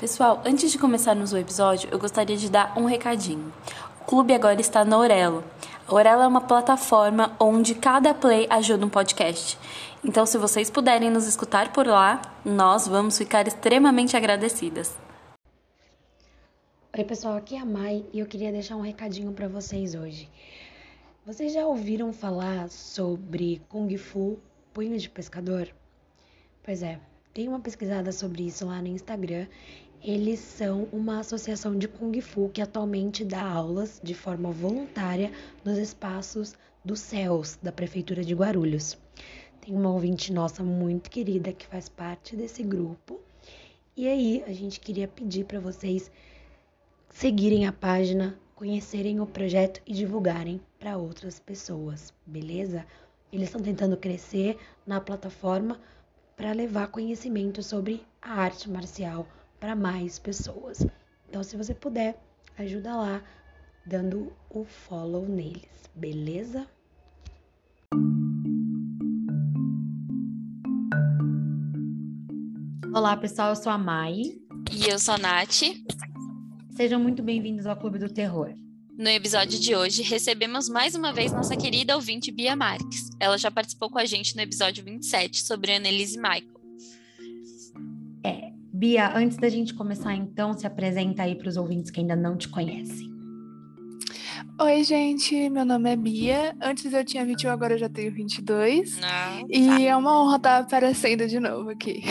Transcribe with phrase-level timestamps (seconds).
[0.00, 3.52] Pessoal, antes de começarmos o episódio, eu gostaria de dar um recadinho.
[4.00, 5.44] O clube agora está na Orelo.
[5.86, 9.58] A Orelo é uma plataforma onde cada play ajuda um podcast.
[10.02, 14.96] Então, se vocês puderem nos escutar por lá, nós vamos ficar extremamente agradecidas.
[16.96, 20.30] Oi, pessoal, aqui é a Mai e eu queria deixar um recadinho para vocês hoje.
[21.26, 24.38] Vocês já ouviram falar sobre Kung Fu
[24.72, 25.68] Punho de Pescador?
[26.64, 26.98] Pois é,
[27.34, 29.46] tem uma pesquisada sobre isso lá no Instagram.
[30.02, 35.30] Eles são uma associação de Kung Fu que atualmente dá aulas de forma voluntária
[35.62, 38.96] nos espaços dos céus da Prefeitura de Guarulhos.
[39.60, 43.20] Tem uma ouvinte nossa muito querida que faz parte desse grupo.
[43.94, 46.10] E aí, a gente queria pedir para vocês
[47.10, 52.86] seguirem a página, conhecerem o projeto e divulgarem para outras pessoas, beleza?
[53.30, 54.56] Eles estão tentando crescer
[54.86, 55.78] na plataforma
[56.34, 59.26] para levar conhecimento sobre a arte marcial
[59.60, 60.86] para mais pessoas.
[61.28, 62.18] Então, se você puder,
[62.58, 63.22] ajuda lá
[63.84, 66.66] dando o follow neles, beleza?
[72.92, 74.22] Olá, pessoal, eu sou a Mai.
[74.72, 75.62] E eu sou a Nath.
[76.74, 78.54] Sejam muito bem-vindos ao Clube do Terror.
[78.96, 83.10] No episódio de hoje, recebemos mais uma vez nossa querida ouvinte Bia Marques.
[83.18, 86.59] Ela já participou com a gente no episódio 27 sobre Annelise Michael.
[88.80, 92.34] Bia, antes da gente começar, então, se apresenta aí para os ouvintes que ainda não
[92.34, 93.12] te conhecem.
[94.58, 96.56] Oi, gente, meu nome é Bia.
[96.62, 98.98] Antes eu tinha 21, agora eu já tenho 22.
[99.02, 99.82] Ah, e tá.
[99.82, 102.02] é uma honra estar aparecendo de novo aqui.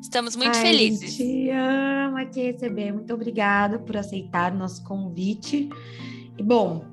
[0.00, 1.18] Estamos muito Ai, felizes.
[1.18, 2.94] Te ama te receber.
[2.94, 5.68] Muito obrigada por aceitar o nosso convite.
[6.38, 6.86] E bom,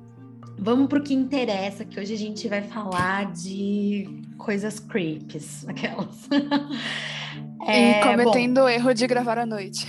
[0.58, 6.28] vamos para o que interessa, que hoje a gente vai falar de coisas creeps, aquelas.
[7.66, 9.86] E cometendo bom, o erro de gravar à noite.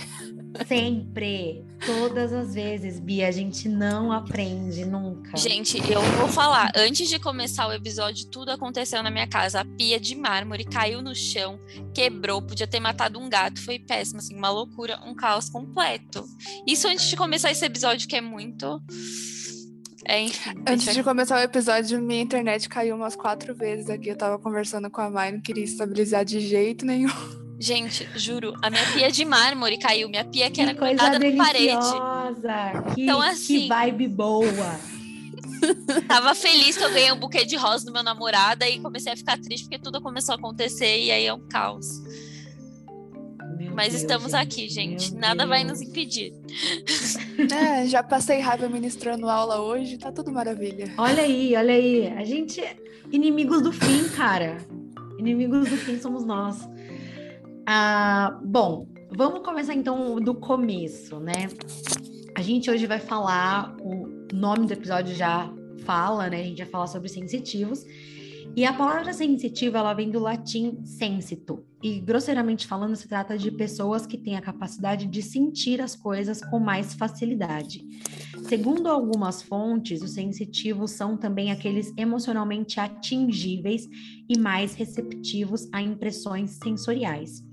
[0.66, 5.36] Sempre, todas as vezes, Bia, a gente não aprende nunca.
[5.36, 6.72] Gente, eu vou falar.
[6.76, 9.60] Antes de começar o episódio, tudo aconteceu na minha casa.
[9.60, 11.58] A pia de mármore caiu no chão,
[11.94, 13.60] quebrou, podia ter matado um gato.
[13.60, 16.24] Foi péssimo, assim, uma loucura, um caos completo.
[16.66, 18.82] Isso antes de começar esse episódio, que é muito.
[20.04, 20.50] É, enfim.
[20.66, 24.08] Antes deixa- de começar o episódio, minha internet caiu umas quatro vezes aqui.
[24.08, 27.08] Eu tava conversando com a Mai, não queria estabilizar de jeito nenhum.
[27.60, 30.08] Gente, juro, a minha pia de mármore caiu.
[30.08, 31.66] Minha pia que era Que coisa na parede.
[31.66, 32.92] deliciosa!
[32.94, 34.80] Que, Então, que assim- vibe boa!
[36.08, 39.16] Tava feliz que eu ganhei um buquê de rosa do meu namorado e comecei a
[39.16, 41.86] ficar triste porque tudo começou a acontecer e aí é um caos.
[43.58, 45.14] Meu Mas Deus, estamos aqui, gente.
[45.14, 45.80] Nada vai Deus.
[45.80, 46.32] nos impedir.
[47.52, 50.92] É, já passei raiva ministrando aula hoje, tá tudo maravilha.
[50.98, 52.06] Olha aí, olha aí.
[52.08, 52.62] A gente.
[53.10, 54.58] Inimigos do fim, cara.
[55.18, 56.68] Inimigos do fim somos nós.
[57.72, 61.46] Ah, bom, vamos começar então do começo, né?
[62.36, 65.48] A gente hoje vai falar, o nome do episódio já
[65.84, 66.40] fala, né?
[66.40, 67.84] A gente vai falar sobre sensitivos.
[68.56, 71.64] E a palavra sensitiva, ela vem do latim sensito.
[71.80, 76.44] E, grosseiramente falando, se trata de pessoas que têm a capacidade de sentir as coisas
[76.44, 77.86] com mais facilidade.
[78.48, 83.86] Segundo algumas fontes, os sensitivos são também aqueles emocionalmente atingíveis
[84.28, 87.48] e mais receptivos a impressões sensoriais.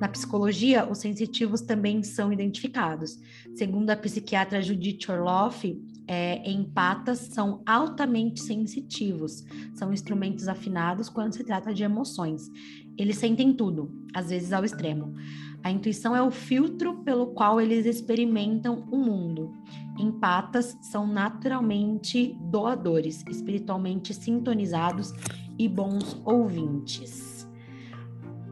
[0.00, 3.18] Na psicologia, os sensitivos também são identificados.
[3.54, 5.76] Segundo a psiquiatra Judith Orloff,
[6.06, 9.44] é, empatas são altamente sensitivos,
[9.74, 12.48] são instrumentos afinados quando se trata de emoções.
[12.96, 15.14] Eles sentem tudo, às vezes ao extremo.
[15.62, 19.52] A intuição é o filtro pelo qual eles experimentam o mundo.
[19.98, 25.12] Empatas são naturalmente doadores, espiritualmente sintonizados
[25.58, 27.46] e bons ouvintes.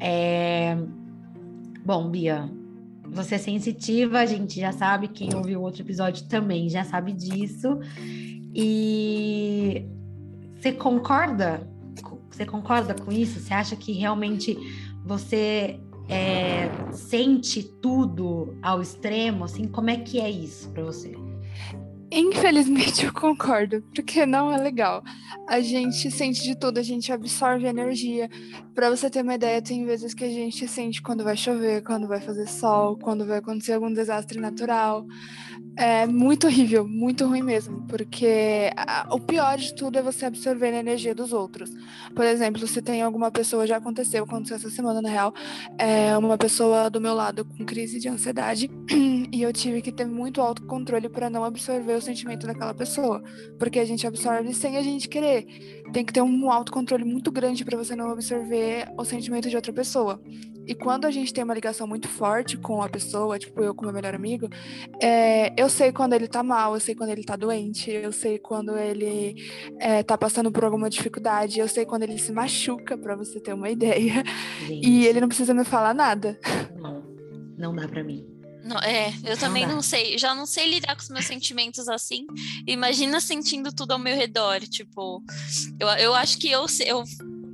[0.00, 0.76] É...
[1.86, 2.50] Bom, Bia,
[3.08, 7.78] você é sensitiva, a gente já sabe, quem ouviu outro episódio também já sabe disso.
[8.52, 9.86] E
[10.56, 11.64] você concorda?
[12.28, 13.38] Você concorda com isso?
[13.38, 14.58] Você acha que realmente
[15.04, 19.44] você é, sente tudo ao extremo?
[19.44, 21.14] Assim, como é que é isso para você?
[22.10, 25.02] Infelizmente eu concordo, porque não é legal.
[25.48, 28.28] A gente sente de tudo, a gente absorve energia.
[28.74, 32.06] Pra você ter uma ideia, tem vezes que a gente sente quando vai chover, quando
[32.06, 35.04] vai fazer sol, quando vai acontecer algum desastre natural.
[35.76, 40.68] É muito horrível, muito ruim mesmo, porque a- o pior de tudo é você absorver
[40.68, 41.70] a energia dos outros.
[42.14, 45.34] Por exemplo, se tem alguma pessoa, já aconteceu, aconteceu essa semana na real,
[45.78, 48.70] é uma pessoa do meu lado com crise de ansiedade
[49.32, 53.22] e eu tive que ter muito autocontrole para não absorver o sentimento daquela pessoa,
[53.58, 55.46] porque a gente absorve sem a gente querer.
[55.92, 59.72] Tem que ter um autocontrole muito grande para você não absorver o sentimento de outra
[59.72, 60.20] pessoa.
[60.66, 63.84] E quando a gente tem uma ligação muito forte com a pessoa, tipo eu com
[63.84, 64.48] meu melhor amigo,
[65.00, 68.36] é, eu sei quando ele tá mal, eu sei quando ele tá doente, eu sei
[68.38, 69.36] quando ele
[69.78, 73.52] é, tá passando por alguma dificuldade, eu sei quando ele se machuca, para você ter
[73.52, 74.24] uma ideia.
[74.66, 74.88] Gente.
[74.88, 76.36] E ele não precisa me falar nada.
[76.76, 77.04] Não,
[77.56, 78.35] não dá para mim.
[78.66, 80.18] Não, é, eu também não, não, sei.
[80.18, 82.26] Já não sei lidar com os meus sentimentos assim.
[82.66, 84.60] Imagina sentindo tudo ao meu redor.
[84.60, 85.22] Tipo,
[85.78, 87.04] eu, eu acho que eu, eu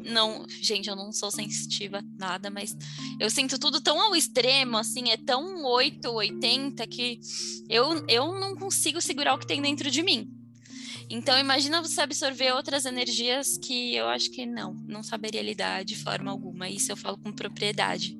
[0.06, 0.47] não.
[0.49, 2.75] Gente, eu não sou sensitiva nada, mas
[3.20, 7.20] eu sinto tudo tão ao extremo, assim, é tão 8, 80 que
[7.69, 10.31] eu, eu não consigo segurar o que tem dentro de mim.
[11.11, 15.94] Então, imagina você absorver outras energias que eu acho que não, não saberia lidar de
[15.94, 16.70] forma alguma.
[16.70, 18.17] Isso eu falo com propriedade.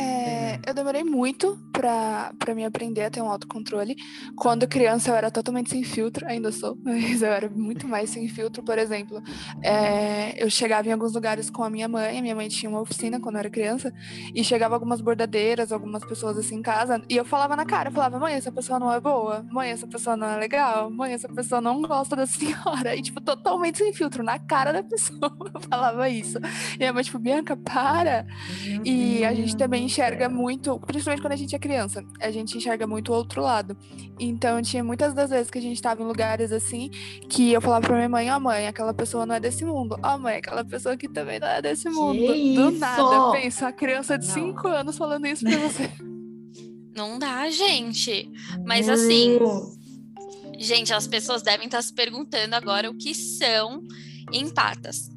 [0.00, 3.94] É, eu demorei muito pra, pra me aprender a ter um autocontrole.
[4.34, 8.26] Quando criança eu era totalmente sem filtro, ainda sou, mas eu era muito mais sem
[8.28, 8.62] filtro.
[8.62, 9.22] Por exemplo,
[9.62, 12.80] é, eu chegava em alguns lugares com a minha mãe, a minha mãe tinha uma
[12.80, 13.92] oficina quando eu era criança,
[14.34, 17.92] e chegava algumas bordadeiras, algumas pessoas assim em casa, e eu falava na cara, eu
[17.92, 21.28] falava, mãe, essa pessoa não é boa, mãe, essa pessoa não é legal, mãe, essa
[21.28, 22.96] pessoa não gosta da senhora.
[22.96, 26.38] E, tipo, totalmente sem filtro, na cara da pessoa, eu falava isso.
[26.78, 28.26] E a mãe, tipo, Bianca, para!
[28.84, 32.86] E a gente também enxerga muito, principalmente quando a gente é criança, a gente enxerga
[32.86, 33.76] muito o outro lado.
[34.18, 36.88] Então, tinha muitas das vezes que a gente estava em lugares assim,
[37.28, 39.98] que eu falava pra minha mãe, ó oh, mãe, aquela pessoa não é desse mundo.
[40.02, 42.18] Ó oh, mãe, aquela pessoa aqui também não é desse mundo.
[42.18, 42.78] Que Do isso?
[42.78, 45.90] nada, pensa, a criança de 5 anos falando isso pra você.
[46.96, 48.28] Não dá, gente.
[48.66, 49.38] Mas assim,
[50.58, 53.80] gente, as pessoas devem estar se perguntando agora o que são
[54.32, 55.08] empatas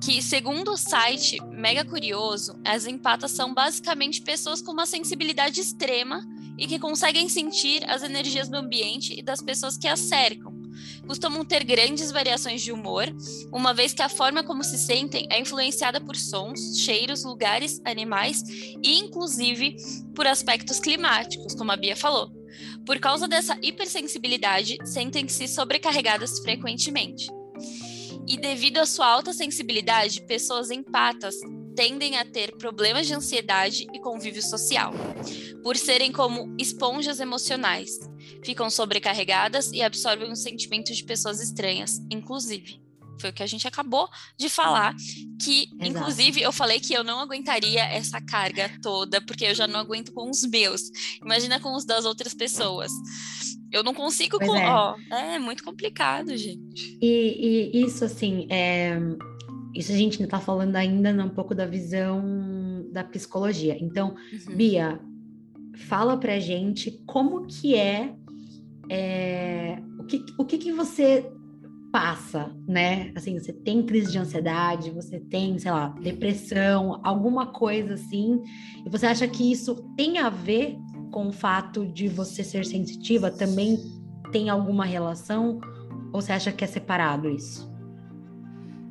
[0.00, 6.26] que, segundo o site Mega Curioso, as empatas são basicamente pessoas com uma sensibilidade extrema
[6.56, 10.58] e que conseguem sentir as energias do ambiente e das pessoas que as cercam.
[11.06, 13.04] Costumam ter grandes variações de humor,
[13.52, 18.42] uma vez que a forma como se sentem é influenciada por sons, cheiros, lugares, animais
[18.82, 19.76] e, inclusive,
[20.14, 22.30] por aspectos climáticos, como a Bia falou.
[22.86, 27.28] Por causa dessa hipersensibilidade, sentem-se sobrecarregadas frequentemente.
[28.30, 31.34] E devido à sua alta sensibilidade, pessoas empatas
[31.74, 34.92] tendem a ter problemas de ansiedade e convívio social,
[35.64, 37.90] por serem como esponjas emocionais.
[38.44, 42.80] Ficam sobrecarregadas e absorvem os sentimentos de pessoas estranhas, inclusive.
[43.20, 44.08] Foi o que a gente acabou
[44.38, 44.94] de falar,
[45.40, 45.86] que Exato.
[45.86, 50.12] inclusive eu falei que eu não aguentaria essa carga toda, porque eu já não aguento
[50.12, 50.82] com os meus.
[51.22, 52.90] Imagina com os das outras pessoas.
[53.72, 54.38] Eu não consigo.
[54.38, 54.56] Com...
[54.56, 54.68] É.
[54.68, 56.98] Ó, é muito complicado, gente.
[57.00, 58.98] E, e isso, assim, é...
[59.74, 62.22] isso a gente está falando ainda um pouco da visão
[62.92, 63.76] da psicologia.
[63.80, 64.56] Então, uhum.
[64.56, 65.00] Bia,
[65.88, 68.12] fala pra gente como que é,
[68.88, 69.78] é...
[69.98, 71.30] o, que, o que, que você
[71.90, 73.12] passa, né?
[73.16, 78.40] Assim, você tem crise de ansiedade, você tem, sei lá, depressão, alguma coisa assim,
[78.84, 80.78] e você acha que isso tem a ver
[81.10, 83.78] com o fato de você ser sensitiva também
[84.30, 85.60] tem alguma relação?
[86.12, 87.70] Ou você acha que é separado isso?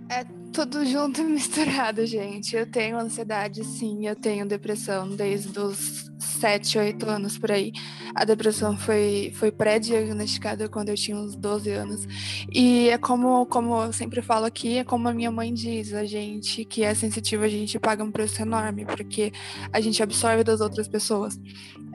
[0.09, 2.55] É tudo junto e misturado, gente.
[2.55, 7.71] Eu tenho ansiedade, sim, eu tenho depressão desde os 7, 8 anos por aí.
[8.13, 12.07] A depressão foi, foi pré-diagnosticada quando eu tinha uns 12 anos.
[12.51, 16.05] E é como, como eu sempre falo aqui, é como a minha mãe diz, a
[16.05, 19.31] gente que é sensitivo, a gente paga um preço enorme, porque
[19.71, 21.39] a gente absorve das outras pessoas.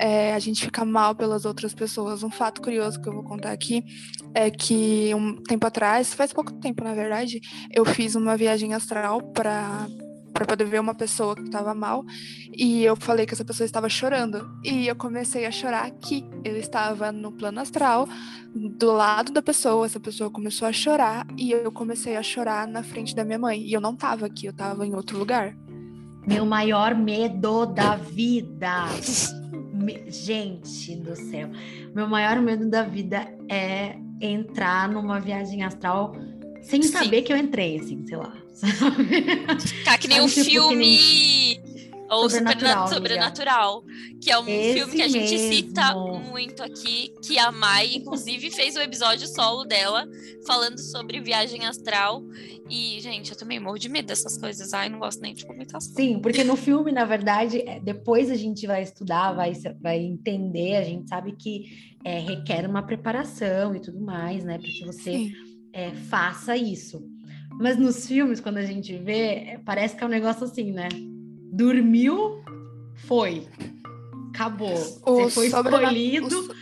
[0.01, 2.23] É, a gente fica mal pelas outras pessoas.
[2.23, 3.85] Um fato curioso que eu vou contar aqui
[4.33, 7.41] é que um tempo atrás, faz pouco tempo na verdade,
[7.71, 9.87] eu fiz uma viagem astral para
[10.35, 12.05] para poder ver uma pessoa que estava mal
[12.53, 16.25] e eu falei que essa pessoa estava chorando e eu comecei a chorar aqui.
[16.45, 18.09] Eu estava no plano astral,
[18.53, 22.83] do lado da pessoa, essa pessoa começou a chorar e eu comecei a chorar na
[22.83, 25.57] frente da minha mãe e eu não estava aqui, eu estava em outro lugar.
[26.27, 28.87] Meu maior medo da vida.
[30.09, 31.51] Gente do céu,
[31.95, 36.17] meu maior medo da vida é entrar numa viagem astral
[36.63, 36.89] sem Sim.
[36.89, 38.44] saber que eu entrei, assim, sei lá.
[39.61, 41.61] Ficar que nem um tipo, filme.
[42.11, 43.85] Ou Sobrenatural, Sobrenatural
[44.25, 45.53] que é um Esse filme que a gente mesmo.
[45.53, 50.09] cita muito aqui, que a Mai, inclusive, fez o um episódio solo dela,
[50.47, 52.23] falando sobre viagem astral.
[52.71, 54.73] E, gente, eu também morro de medo dessas coisas.
[54.73, 55.79] Ai, não gosto nem de comentar.
[55.83, 60.77] Sim, porque no filme, na verdade, é, depois a gente vai estudar, vai, vai entender,
[60.77, 64.59] a gente sabe que é, requer uma preparação e tudo mais, né?
[64.59, 65.33] Para que você
[65.71, 67.05] é, faça isso.
[67.59, 70.89] Mas nos filmes, quando a gente vê, parece que é um negócio assim, né?
[71.53, 72.43] Dormiu,
[72.95, 73.47] foi.
[74.35, 74.75] acabou.
[75.07, 76.27] O Você foi escolhido.
[76.27, 76.55] o so-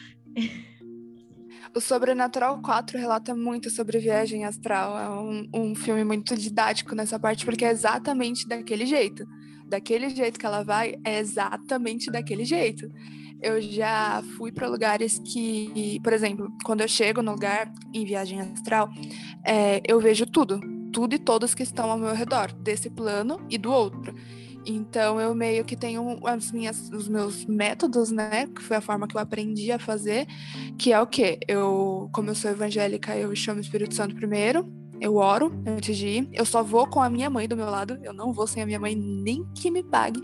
[1.74, 4.98] O Sobrenatural 4 relata muito sobre viagem astral.
[4.98, 9.24] É um, um filme muito didático nessa parte, porque é exatamente daquele jeito.
[9.66, 12.90] Daquele jeito que ela vai, é exatamente daquele jeito.
[13.40, 18.38] Eu já fui para lugares que, por exemplo, quando eu chego no lugar em viagem
[18.42, 18.90] astral,
[19.44, 20.60] é, eu vejo tudo,
[20.92, 24.14] tudo e todos que estão ao meu redor, desse plano e do outro.
[24.64, 28.46] Então eu meio que tenho as minhas, os meus métodos, né?
[28.46, 30.26] Que foi a forma que eu aprendi a fazer,
[30.78, 31.38] que é o quê?
[31.48, 34.70] Eu, como eu sou evangélica, eu chamo o Espírito Santo primeiro,
[35.00, 36.28] eu oro antes de ir.
[36.32, 38.66] Eu só vou com a minha mãe do meu lado, eu não vou sem a
[38.66, 40.20] minha mãe, nem que me pague,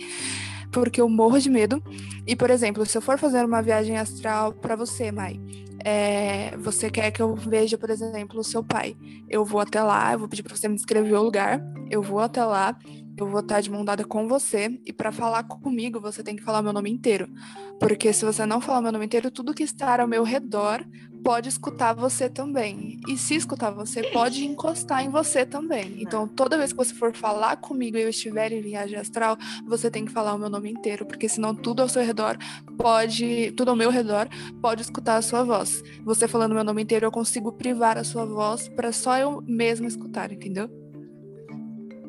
[0.71, 1.83] porque eu morro de medo.
[2.25, 5.41] E, por exemplo, se eu for fazer uma viagem astral para você, Mai,
[5.85, 8.97] é, você quer que eu veja, por exemplo, o seu pai.
[9.29, 12.21] Eu vou até lá, eu vou pedir para você me descrever o lugar, eu vou
[12.21, 12.77] até lá,
[13.19, 16.43] eu vou estar de mão dada com você, e para falar comigo, você tem que
[16.43, 17.29] falar meu nome inteiro.
[17.79, 20.85] Porque se você não falar meu nome inteiro, tudo que está ao meu redor
[21.23, 23.01] pode escutar você também.
[23.09, 25.97] E se escutar você, pode encostar em você também.
[26.01, 29.91] Então, toda vez que você for falar comigo e eu estiver em viagem astral, você
[29.91, 32.37] tem que falar o meu nome inteiro, porque senão tudo ao seu redor
[32.77, 34.29] pode, tudo ao meu redor
[34.61, 35.83] pode escutar a sua voz.
[36.05, 39.87] Você falando meu nome inteiro, eu consigo privar a sua voz para só eu mesma
[39.87, 40.78] escutar, entendeu?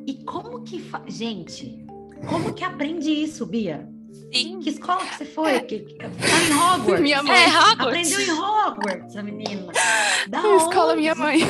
[0.09, 0.79] E como que.
[0.79, 1.03] Fa...
[1.07, 1.85] Gente,
[2.27, 3.87] como que aprende isso, Bia?
[4.33, 4.59] Sim.
[4.59, 5.59] Que escola que você foi?
[5.61, 5.79] Que...
[5.81, 7.01] que- Tá em Hogwarts?
[7.03, 7.37] Minha mãe.
[7.37, 7.79] É, Hogwarts.
[7.79, 9.71] Aprendeu em Hogwarts, a menina.
[10.27, 11.39] Da Na escola, minha mãe.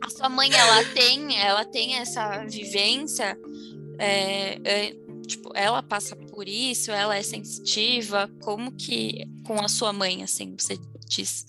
[0.00, 3.36] A sua mãe, ela tem, ela tem essa vivência,
[3.98, 9.92] é, é, tipo, ela passa por isso, ela é sensitiva, como que com a sua
[9.92, 10.76] mãe, assim, você
[11.08, 11.46] diz?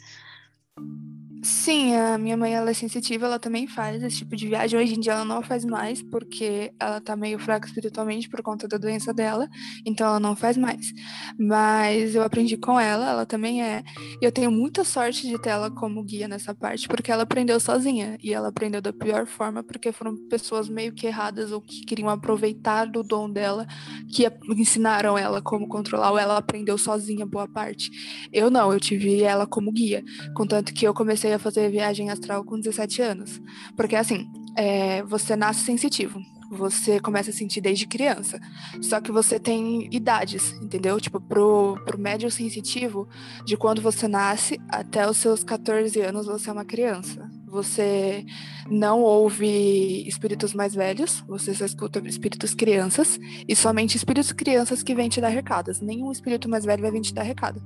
[1.45, 4.79] Sim, a minha mãe ela é sensitiva, ela também faz esse tipo de viagem.
[4.79, 8.65] Hoje em dia ela não faz mais, porque ela tá meio fraca espiritualmente por conta
[8.65, 9.49] da doença dela,
[9.85, 10.93] então ela não faz mais.
[11.37, 13.83] Mas eu aprendi com ela, ela também é.
[14.21, 18.17] Eu tenho muita sorte de ter ela como guia nessa parte, porque ela aprendeu sozinha.
[18.23, 22.07] E ela aprendeu da pior forma, porque foram pessoas meio que erradas ou que queriam
[22.07, 23.67] aproveitar do dom dela,
[24.09, 24.25] que
[24.57, 27.91] ensinaram ela como controlar, ou ela aprendeu sozinha boa parte.
[28.31, 30.01] Eu não, eu tive ela como guia.
[30.33, 33.41] Contanto que eu comecei a fazer viagem astral com 17 anos.
[33.75, 36.21] Porque assim, é, você nasce sensitivo.
[36.51, 38.39] Você começa a sentir desde criança.
[38.79, 40.99] Só que você tem idades, entendeu?
[41.01, 43.07] Tipo, pro, pro médio sensitivo,
[43.43, 47.27] de quando você nasce até os seus 14 anos, você é uma criança.
[47.47, 48.23] Você
[48.69, 54.93] não ouve espíritos mais velhos, você só escuta espíritos crianças, e somente espíritos crianças que
[54.93, 55.79] vêm te dar recados.
[55.81, 57.61] Nenhum espírito mais velho vai vir te dar recado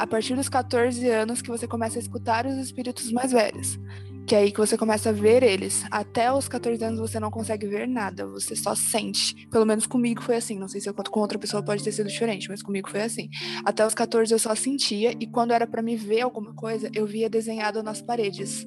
[0.00, 3.78] a partir dos 14 anos que você começa a escutar os espíritos mais velhos.
[4.26, 5.84] Que é aí que você começa a ver eles.
[5.90, 9.46] Até os 14 anos você não consegue ver nada, você só sente.
[9.48, 10.58] Pelo menos comigo foi assim.
[10.58, 13.28] Não sei se com outra pessoa pode ter sido diferente, mas comigo foi assim.
[13.62, 17.06] Até os 14 eu só sentia, e quando era para me ver alguma coisa, eu
[17.06, 18.64] via desenhado nas paredes.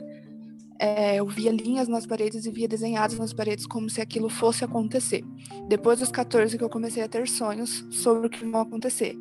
[0.77, 4.63] É, eu via linhas nas paredes e via desenhados nas paredes como se aquilo fosse
[4.63, 5.23] acontecer.
[5.67, 9.17] Depois dos 14 que eu comecei a ter sonhos sobre o que vão acontecer.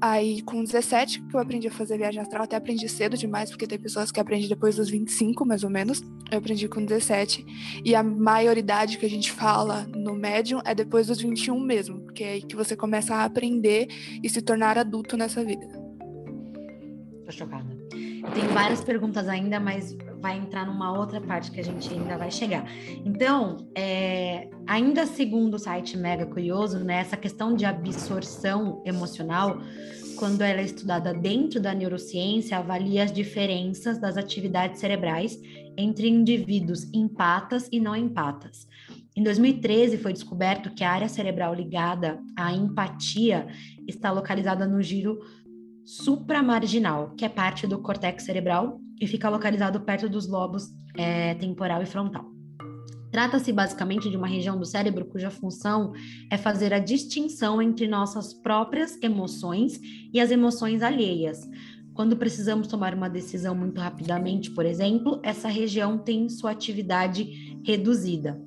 [0.00, 3.66] Aí, com 17, que eu aprendi a fazer viagem astral, até aprendi cedo demais, porque
[3.66, 6.02] tem pessoas que aprendem depois dos 25, mais ou menos.
[6.30, 7.82] Eu aprendi com 17.
[7.84, 12.24] E a maioridade que a gente fala no médium é depois dos 21 mesmo, porque
[12.24, 13.88] é aí que você começa a aprender
[14.22, 15.66] e se tornar adulto nessa vida.
[17.24, 17.75] Tô chocada.
[18.34, 22.30] Tem várias perguntas ainda, mas vai entrar numa outra parte que a gente ainda vai
[22.30, 22.64] chegar.
[23.04, 29.58] Então, é, ainda segundo o site Mega Curioso, né, essa questão de absorção emocional,
[30.16, 35.38] quando ela é estudada dentro da neurociência, avalia as diferenças das atividades cerebrais
[35.76, 38.66] entre indivíduos empatas e não empatas.
[39.14, 43.46] Em 2013, foi descoberto que a área cerebral ligada à empatia
[43.86, 45.20] está localizada no giro
[45.86, 51.80] supramarginal, que é parte do córtex cerebral e fica localizado perto dos lobos é, temporal
[51.80, 52.26] e frontal.
[53.12, 55.92] Trata-se basicamente de uma região do cérebro cuja função
[56.30, 59.80] é fazer a distinção entre nossas próprias emoções
[60.12, 61.48] e as emoções alheias.
[61.94, 68.38] Quando precisamos tomar uma decisão muito rapidamente, por exemplo, essa região tem sua atividade reduzida.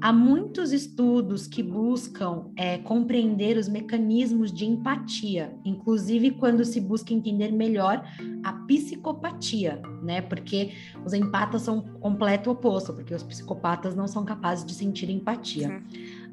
[0.00, 7.12] Há muitos estudos que buscam é, compreender os mecanismos de empatia, inclusive quando se busca
[7.12, 8.04] entender melhor
[8.44, 10.20] a psicopatia, né?
[10.20, 10.72] Porque
[11.04, 15.82] os empatas são o completo oposto, porque os psicopatas não são capazes de sentir empatia.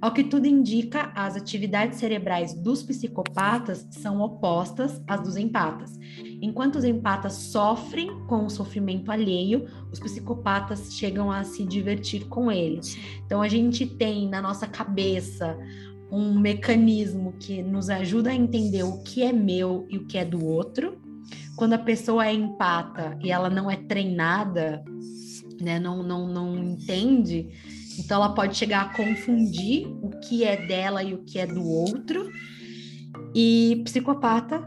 [0.01, 5.97] Ao que tudo indica, as atividades cerebrais dos psicopatas são opostas às dos empatas.
[6.41, 12.51] Enquanto os empatas sofrem com o sofrimento alheio, os psicopatas chegam a se divertir com
[12.51, 12.81] ele.
[13.25, 15.57] Então a gente tem na nossa cabeça
[16.11, 20.25] um mecanismo que nos ajuda a entender o que é meu e o que é
[20.25, 20.97] do outro.
[21.55, 24.83] Quando a pessoa é empata e ela não é treinada,
[25.59, 27.49] né, não, não, não entende,
[27.97, 31.63] então ela pode chegar a confundir o que é dela e o que é do
[31.63, 32.31] outro.
[33.33, 34.63] E psicopata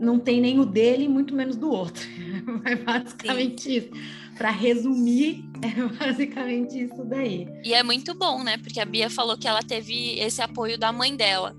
[0.00, 2.06] não tem nem o dele, muito menos do outro.
[2.64, 3.76] É basicamente Sim.
[3.76, 3.90] isso.
[4.36, 7.46] Para resumir, é basicamente isso daí.
[7.64, 8.56] E é muito bom, né?
[8.58, 11.56] Porque a Bia falou que ela teve esse apoio da mãe dela.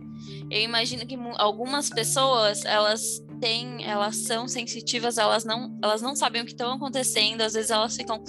[0.50, 6.41] Eu imagino que algumas pessoas, elas têm, elas são sensitivas, elas não, elas não sabem
[6.41, 8.24] o que estão acontecendo, às vezes elas ficam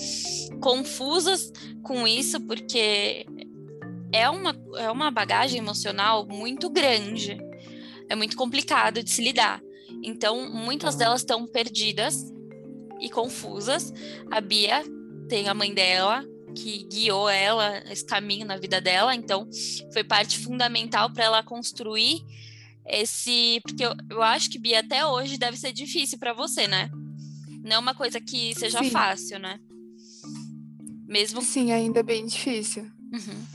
[0.61, 1.53] confusas
[1.83, 3.27] com isso, porque
[4.13, 7.39] é uma, é uma bagagem emocional muito grande.
[8.09, 9.63] É muito complicado de se lidar.
[10.03, 12.33] Então, muitas delas estão perdidas
[13.01, 13.93] e confusas.
[14.31, 14.83] A Bia
[15.29, 16.25] tem a mãe dela,
[16.55, 19.49] que guiou ela esse caminho na vida dela, então
[19.93, 22.23] foi parte fundamental para ela construir
[22.93, 23.61] esse.
[23.63, 26.91] Porque eu, eu acho que, Bia, até hoje deve ser difícil para você, né?
[27.63, 28.91] Não é uma coisa que seja Sim.
[28.91, 29.59] fácil, né?
[31.07, 31.43] Mesmo.
[31.43, 32.85] Sim, ainda é bem difícil.
[32.85, 33.47] Uhum.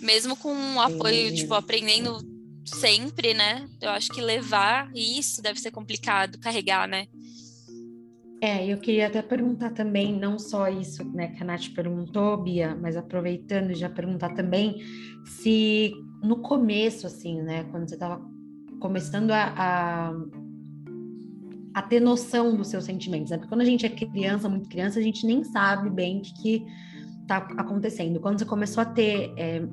[0.00, 2.18] Mesmo com um apoio, tipo, aprendendo
[2.64, 3.68] sempre, né?
[3.80, 7.06] Eu acho que levar isso deve ser complicado, carregar, né?
[8.40, 12.76] É, eu queria até perguntar também, não só isso né, que a Nath perguntou, Bia,
[12.76, 14.80] mas aproveitando já perguntar também
[15.24, 15.92] se
[16.22, 18.20] no começo, assim, né, quando você estava
[18.78, 20.12] começando a, a,
[21.74, 23.36] a, ter noção dos seus sentimentos, né?
[23.36, 26.34] Porque quando a gente é criança, muito criança, a gente nem sabe bem o que,
[26.34, 26.66] que
[27.26, 28.20] tá acontecendo.
[28.20, 29.66] Quando você começou a ter é,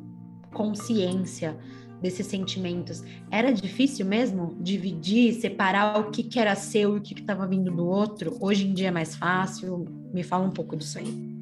[0.53, 1.57] consciência
[2.01, 7.13] desses sentimentos, era difícil mesmo dividir, separar o que, que era seu e o que
[7.19, 8.37] estava vindo do outro?
[8.39, 9.85] Hoje em dia é mais fácil?
[10.13, 11.34] Me fala um pouco disso aí.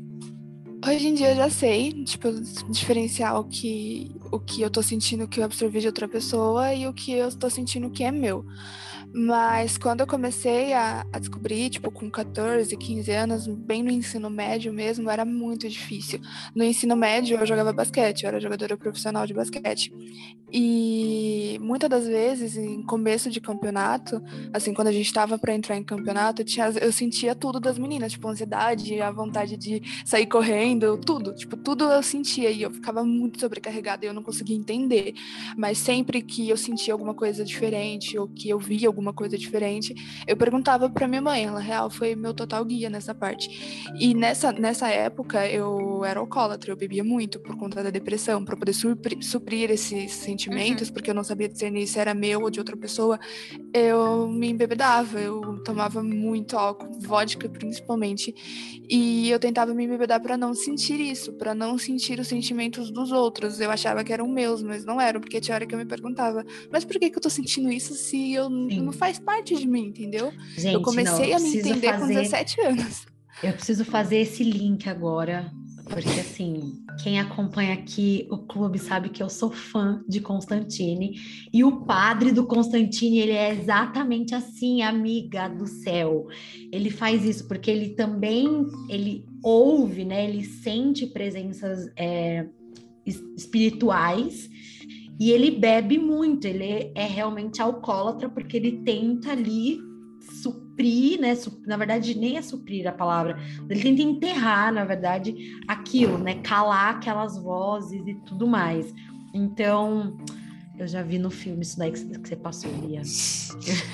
[0.86, 2.30] Hoje em dia eu já sei, tipo,
[2.70, 6.86] diferenciar o que, o que eu tô sentindo que eu absorvi de outra pessoa e
[6.86, 8.46] o que eu tô sentindo que é meu.
[9.14, 14.28] Mas quando eu comecei a, a, descobrir, tipo, com 14, 15 anos, bem no ensino
[14.28, 16.20] médio mesmo, era muito difícil.
[16.56, 19.94] No ensino médio eu jogava basquete, eu era jogadora profissional de basquete.
[20.52, 24.22] E muitas das vezes, em começo de campeonato,
[24.54, 27.78] assim, quando a gente estava para entrar em campeonato, eu, tinha, eu sentia tudo das
[27.78, 32.72] meninas, tipo, ansiedade, a vontade de sair correndo, tudo, tipo, tudo eu sentia e eu
[32.72, 35.14] ficava muito sobrecarregada e eu não conseguia entender.
[35.58, 39.38] Mas sempre que eu sentia alguma coisa diferente ou que eu via alguma alguma coisa
[39.38, 39.94] diferente,
[40.26, 43.84] eu perguntava para minha mãe, ela real foi meu total guia nessa parte.
[44.00, 48.56] E nessa, nessa época eu era alcoólatra, eu bebia muito por conta da depressão, para
[48.56, 50.94] poder suprir, suprir esses sentimentos, uhum.
[50.94, 53.20] porque eu não sabia discernir se era meu ou de outra pessoa.
[53.74, 58.34] Eu me embebedava, eu tomava muito álcool, vodka principalmente,
[58.90, 63.12] e eu tentava me embebedar para não sentir isso, para não sentir os sentimentos dos
[63.12, 63.60] outros.
[63.60, 66.46] Eu achava que eram meus, mas não eram, porque tinha hora que eu me perguntava,
[66.72, 69.88] mas por que, que eu tô sentindo isso se eu não faz parte de mim,
[69.88, 70.32] entendeu?
[70.56, 72.00] Gente, eu comecei não, a me entender fazer...
[72.00, 73.06] com 17 anos.
[73.42, 75.52] Eu preciso fazer esse link agora,
[75.90, 81.20] porque assim, quem acompanha aqui o clube sabe que eu sou fã de Constantine
[81.52, 86.28] e o padre do Constantine, ele é exatamente assim, amiga do céu.
[86.72, 90.30] Ele faz isso porque ele também ele ouve, né?
[90.30, 92.48] Ele sente presenças é,
[93.06, 94.50] espirituais
[95.20, 99.80] e ele bebe muito, ele é realmente alcoólatra porque ele tenta ali
[100.42, 101.34] suprir, né?
[101.66, 103.38] Na verdade, nem é suprir a palavra,
[103.70, 105.36] ele tenta enterrar, na verdade,
[105.68, 106.36] aquilo, né?
[106.36, 108.94] Calar aquelas vozes e tudo mais.
[109.34, 110.18] Então,
[110.78, 113.02] eu já vi no filme isso daí que você passou, Lia.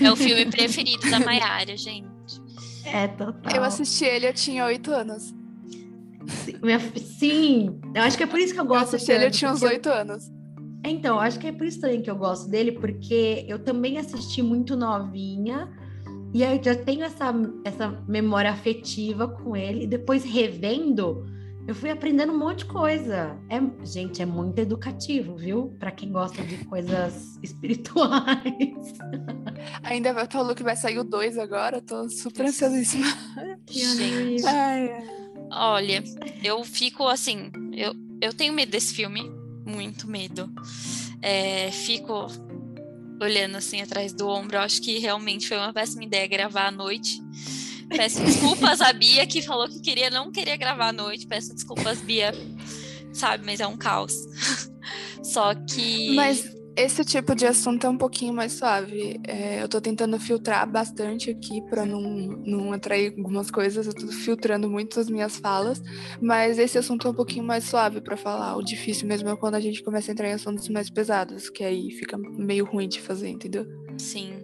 [0.02, 2.10] É o filme preferido da Maiara, gente.
[2.86, 3.56] É, total.
[3.56, 5.34] Eu assisti ele, eu tinha oito anos.
[6.28, 6.80] Sim, minha...
[6.80, 8.94] Sim, eu acho que é por isso que eu gosto.
[8.94, 10.32] Eu assisti ele, eu tinha uns oito anos.
[10.84, 14.42] Então, acho que é por isso também que eu gosto dele, porque eu também assisti
[14.42, 15.70] muito novinha,
[16.34, 17.34] e aí já tenho essa,
[17.66, 21.26] essa memória afetiva com ele, e depois revendo,
[21.68, 23.38] eu fui aprendendo um monte de coisa.
[23.50, 25.76] É, gente, é muito educativo, viu?
[25.78, 28.94] Para quem gosta de coisas espirituais.
[29.84, 33.06] Ainda falou que vai sair o 2 agora, tô super ansiosíssima.
[33.70, 34.46] Gente.
[34.46, 35.20] Ai,
[35.52, 36.04] Olha,
[36.44, 39.30] eu fico assim, eu, eu tenho medo desse filme,
[39.70, 40.52] muito medo.
[41.22, 42.28] É, fico
[43.22, 44.58] olhando assim atrás do ombro.
[44.58, 47.22] Eu acho que realmente foi uma péssima ideia gravar à noite.
[47.90, 51.28] Peço desculpas a Bia que falou que queria, não queria gravar à noite.
[51.28, 52.34] Peço desculpas, Bia.
[53.14, 54.14] Sabe, mas é um caos.
[55.24, 56.14] Só que.
[56.16, 59.20] Mas Esse tipo de assunto é um pouquinho mais suave.
[59.28, 63.86] É, eu tô tentando filtrar bastante aqui para não, não atrair algumas coisas.
[63.86, 65.82] Eu tô filtrando muito as minhas falas,
[66.22, 68.56] mas esse assunto é um pouquinho mais suave para falar.
[68.56, 71.66] O difícil mesmo é quando a gente começa a entrar em assuntos mais pesados, que
[71.66, 73.68] aí fica meio ruim de fazer, entendeu?
[73.98, 74.42] Sim.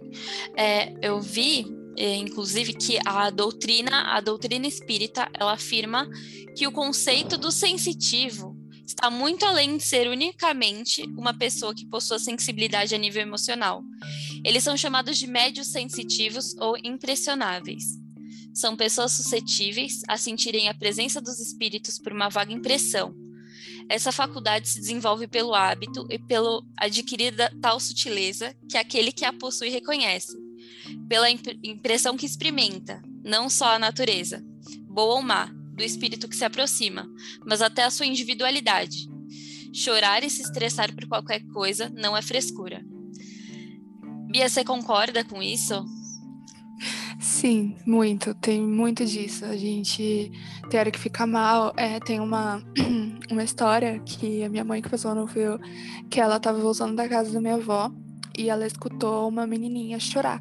[0.54, 6.06] É, eu vi é, inclusive que a doutrina, a doutrina espírita, ela afirma
[6.54, 8.55] que o conceito do sensitivo
[8.86, 13.82] está muito além de ser unicamente uma pessoa que possua sensibilidade a nível emocional.
[14.44, 17.84] Eles são chamados de médios sensitivos ou impressionáveis.
[18.54, 23.14] São pessoas suscetíveis a sentirem a presença dos espíritos por uma vaga impressão.
[23.88, 29.32] Essa faculdade se desenvolve pelo hábito e pelo adquirir tal sutileza que aquele que a
[29.32, 30.36] possui reconhece,
[31.08, 34.42] pela imp impressão que experimenta, não só a natureza,
[34.88, 37.08] boa ou má, do espírito que se aproxima,
[37.44, 39.08] mas até a sua individualidade.
[39.72, 42.82] Chorar e se estressar por qualquer coisa não é frescura.
[44.30, 45.84] Bia, você concorda com isso?
[47.20, 48.34] Sim, muito.
[48.34, 49.44] Tem muito disso.
[49.44, 50.30] A gente
[50.70, 51.72] tem hora que fica mal.
[51.76, 52.62] É, tem uma,
[53.30, 55.58] uma história que a minha mãe que passou no fio,
[56.10, 57.90] que ela estava voltando da casa da minha avó
[58.36, 60.38] e ela escutou uma menininha chorar.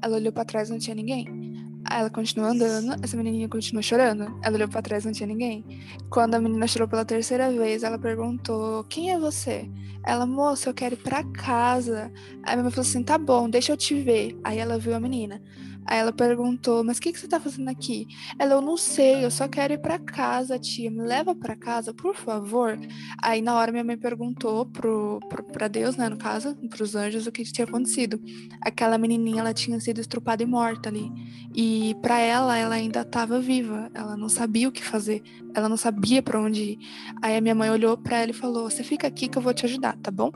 [0.00, 1.41] Ela olhou para trás, não tinha ninguém.
[1.84, 4.38] Aí ela continuou andando, essa menininha continuou chorando.
[4.42, 5.64] Ela olhou para trás, não tinha ninguém.
[6.10, 9.68] Quando a menina chorou pela terceira vez, ela perguntou: Quem é você?
[10.04, 12.12] Ela, moça, eu quero ir para casa.
[12.42, 14.38] Aí minha mãe falou assim: Tá bom, deixa eu te ver.
[14.44, 15.42] Aí ela viu a menina.
[15.86, 18.06] Aí ela perguntou: Mas o que, que você tá fazendo aqui?
[18.38, 20.90] Ela, eu não sei, eu só quero ir para casa, tia.
[20.90, 22.78] Me leva para casa, por favor.
[23.22, 27.26] Aí na hora minha mãe perguntou pro, pro, pra Deus, né, no caso, pros anjos,
[27.26, 28.20] o que, tinha acontecido.
[28.60, 31.10] Aquela menininha, ela tinha sido estrupada e morta ali.
[31.54, 33.90] E para ela, ela ainda estava viva.
[33.94, 35.22] Ela não sabia o que fazer.
[35.54, 36.78] Ela não sabia para onde ir.
[37.20, 39.52] Aí a minha mãe olhou para ela e falou: Você fica aqui que eu vou
[39.52, 40.30] te ajudar, tá bom?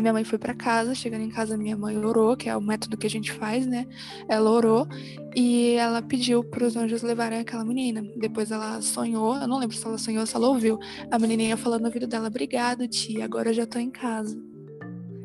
[0.00, 2.96] Minha mãe foi para casa, chegando em casa, minha mãe orou, que é o método
[2.96, 3.86] que a gente faz, né?
[4.28, 4.86] Ela orou
[5.34, 8.02] e ela pediu para os anjos levarem aquela menina.
[8.16, 10.78] Depois ela sonhou, eu não lembro se ela sonhou ou se ela ouviu,
[11.10, 14.47] a menininha falando no ouvido dela: Obrigada, tia, agora eu já tô em casa.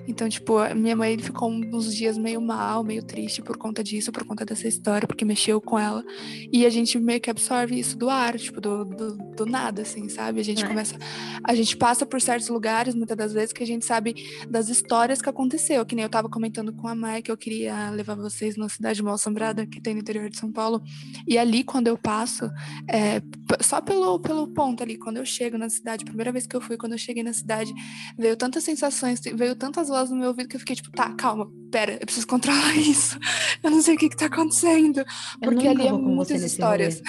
[0.07, 4.25] Então, tipo, minha mãe ficou uns dias meio mal, meio triste por conta disso, por
[4.25, 6.03] conta dessa história, porque mexeu com ela.
[6.51, 10.09] E a gente meio que absorve isso do ar, tipo, do, do, do nada, assim,
[10.09, 10.39] sabe?
[10.39, 10.67] A gente é.
[10.67, 10.95] começa.
[11.43, 14.15] A gente passa por certos lugares, muitas das vezes, que a gente sabe
[14.49, 15.85] das histórias que aconteceu.
[15.85, 19.01] Que nem eu tava comentando com a Mai que eu queria levar vocês numa cidade
[19.01, 20.81] mal assombrada que tem no interior de São Paulo.
[21.27, 22.49] E ali, quando eu passo,
[22.89, 23.21] é,
[23.61, 26.77] só pelo, pelo ponto ali, quando eu chego na cidade, primeira vez que eu fui,
[26.77, 27.73] quando eu cheguei na cidade,
[28.17, 31.47] veio tantas sensações, veio tantas vozes no meu ouvido que eu fiquei tipo, tá, calma,
[31.71, 33.17] pera, eu preciso controlar isso.
[33.62, 35.06] Eu não sei o que que tá acontecendo.
[35.41, 37.01] Porque ali é muitas histórias.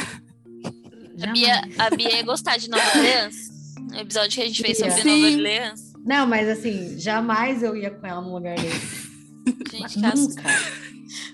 [1.23, 3.35] A Bia, a Bia ia gostar de Nova Orleans.
[3.93, 5.23] O episódio que a gente fez sobre Sim.
[5.23, 5.81] Nova Orleans.
[6.05, 9.05] Não, mas assim, jamais eu ia com ela num lugar desse.
[9.71, 10.43] Gente, nunca.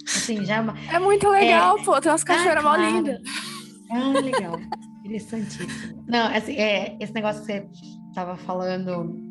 [0.07, 0.79] Assim, jamais.
[0.93, 1.85] É muito legal, é...
[1.85, 2.01] pô.
[2.01, 2.83] Tem umas cachoeiras ah, claro.
[2.83, 3.21] mal lindas.
[3.91, 4.61] Ah, legal.
[5.05, 6.05] Interessantíssimo.
[6.07, 7.67] Não, assim, é, esse negócio que você
[8.15, 9.30] tava falando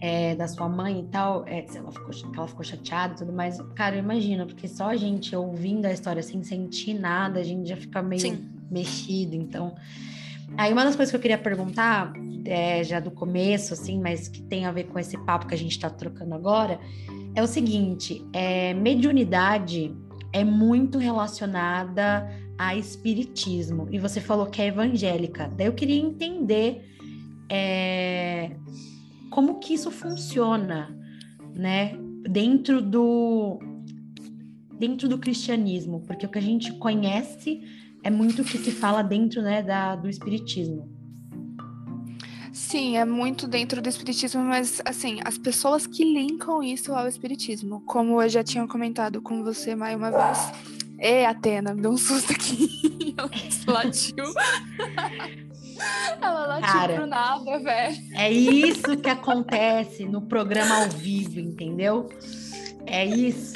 [0.00, 3.60] é, da sua mãe e tal, é, ela, ficou, ela ficou chateada e tudo mais.
[3.74, 7.68] Cara, eu imagino, porque só a gente ouvindo a história sem sentir nada, a gente
[7.68, 8.48] já fica meio Sim.
[8.70, 9.36] mexido.
[9.36, 9.74] Então,
[10.56, 12.14] aí uma das coisas que eu queria perguntar,
[12.46, 15.58] é, já do começo, assim, mas que tem a ver com esse papo que a
[15.58, 16.80] gente está trocando agora,
[17.34, 19.94] é o seguinte: é, mediunidade
[20.32, 23.86] é muito relacionada a espiritismo.
[23.90, 25.52] E você falou que é evangélica.
[25.56, 26.86] Daí eu queria entender.
[27.52, 28.52] É,
[29.30, 30.94] como que isso funciona,
[31.54, 31.96] né,
[32.28, 33.58] dentro do
[34.78, 37.62] dentro do cristianismo, porque o que a gente conhece
[38.02, 40.88] é muito o que se fala dentro, né, da, do espiritismo.
[42.50, 47.82] Sim, é muito dentro do espiritismo, mas assim, as pessoas que linkam isso ao espiritismo,
[47.82, 50.38] como eu já tinha comentado com você mais uma vez.
[50.98, 53.14] Ê, Atena, me deu um susto aqui.
[53.66, 54.24] Ela latiu.
[56.20, 57.96] Ela latiu Cara, pro nada, velho.
[58.14, 62.08] É isso que acontece no programa ao vivo, entendeu?
[62.86, 63.54] É isso.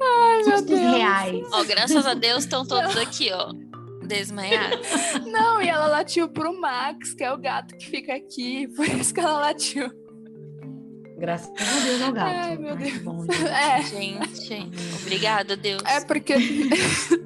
[0.00, 0.80] Ai, meu Deus.
[0.80, 1.48] reais.
[1.52, 3.52] Ó, graças a Deus estão todos aqui, ó.
[4.06, 4.86] Desmaiados.
[5.26, 8.68] Não, e ela latiu pro Max, que é o gato que fica aqui.
[8.74, 9.90] Por isso que ela latiu.
[11.18, 12.34] Graças a Deus é o gato.
[12.34, 12.98] Ai, meu Deus.
[12.98, 13.46] Bom, gente.
[13.46, 14.34] É.
[14.34, 15.80] gente, obrigada, Deus.
[15.86, 16.34] É porque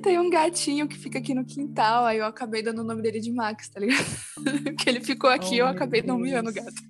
[0.00, 3.20] tem um gatinho que fica aqui no quintal, aí eu acabei dando o nome dele
[3.20, 4.04] de Max, tá ligado?
[4.78, 6.82] que ele ficou aqui, oh, eu acabei nomeando o gato.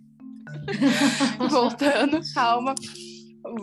[1.51, 2.75] voltando, calma.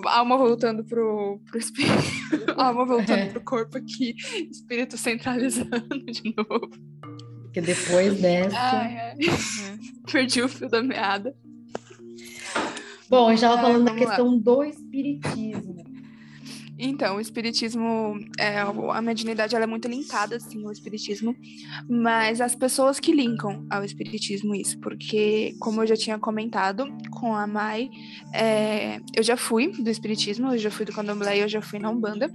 [0.05, 1.93] Alma voltando pro, pro espírito.
[2.57, 3.29] Alma voltando é.
[3.29, 4.15] pro corpo aqui.
[4.49, 6.69] Espírito centralizando de novo.
[7.43, 8.57] Porque depois dessa.
[8.57, 9.17] Ai, ai.
[10.11, 11.35] Perdi o fio da meada.
[13.09, 14.07] Bom, a gente estava falando da vamos lá.
[14.07, 15.86] questão do espiritismo.
[16.79, 21.35] Então, o espiritismo, é, a mediunidade ela é muito linkada assim ao espiritismo,
[21.89, 27.35] mas as pessoas que linkam ao espiritismo isso, porque como eu já tinha comentado com
[27.35, 27.89] a Mai,
[28.33, 31.89] é, eu já fui do espiritismo, eu já fui do candomblé, eu já fui na
[31.89, 32.31] umbanda,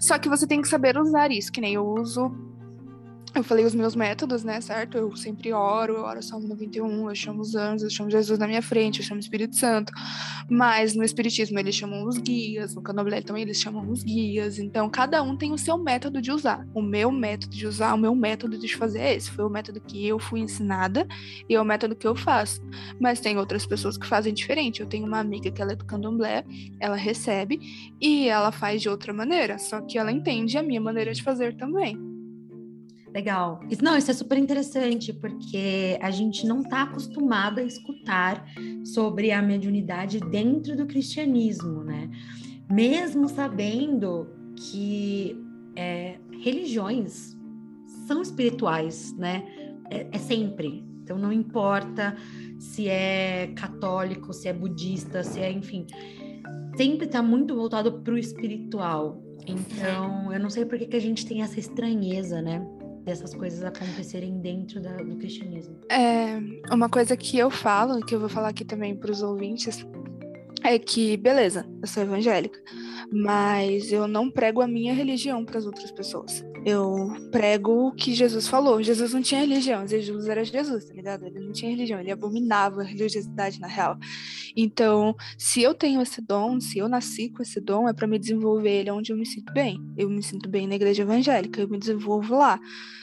[0.00, 2.49] só que você tem que saber usar isso, que nem eu uso
[3.34, 4.98] eu falei os meus métodos, né, certo?
[4.98, 8.46] Eu sempre oro, eu oro Salmo 91, eu chamo os anjos, eu chamo Jesus na
[8.46, 9.92] minha frente, eu chamo o Espírito Santo.
[10.48, 14.58] Mas no Espiritismo eles chamam os guias, no Candomblé também eles chamam os guias.
[14.58, 16.66] Então cada um tem o seu método de usar.
[16.74, 19.30] O meu método de usar, o meu método de fazer é esse.
[19.30, 21.06] Foi o método que eu fui ensinada
[21.48, 22.60] e é o método que eu faço.
[23.00, 24.80] Mas tem outras pessoas que fazem diferente.
[24.80, 26.44] Eu tenho uma amiga que ela é do Candomblé,
[26.80, 27.60] ela recebe
[28.00, 31.56] e ela faz de outra maneira, só que ela entende a minha maneira de fazer
[31.56, 32.09] também.
[33.12, 33.60] Legal.
[33.68, 38.44] Isso, não, isso é super interessante, porque a gente não está acostumado a escutar
[38.84, 42.08] sobre a mediunidade dentro do cristianismo, né?
[42.70, 45.36] Mesmo sabendo que
[45.74, 47.36] é, religiões
[48.06, 49.44] são espirituais, né?
[49.90, 50.84] É, é sempre.
[51.02, 52.16] Então não importa
[52.60, 55.84] se é católico, se é budista, se é, enfim,
[56.76, 59.20] sempre está muito voltado para o espiritual.
[59.46, 62.64] Então, eu não sei por que, que a gente tem essa estranheza, né?
[63.10, 65.76] Dessas coisas acontecerem dentro da, do cristianismo.
[65.90, 66.38] É,
[66.72, 69.84] uma coisa que eu falo, que eu vou falar aqui também para os ouvintes,
[70.62, 72.58] é que, beleza, eu sou evangélica,
[73.12, 76.44] mas eu não prego a minha religião para as outras pessoas.
[76.64, 78.82] Eu prego o que Jesus falou.
[78.82, 81.24] Jesus não tinha religião, Jesus era Jesus, tá ligado?
[81.24, 83.96] Ele não tinha religião, ele abominava a religiosidade na real.
[84.54, 88.18] Então, se eu tenho esse dom, se eu nasci com esse dom, é para me
[88.18, 89.80] desenvolver ele onde eu me sinto bem.
[89.96, 92.60] Eu me sinto bem na igreja evangélica, eu me desenvolvo lá.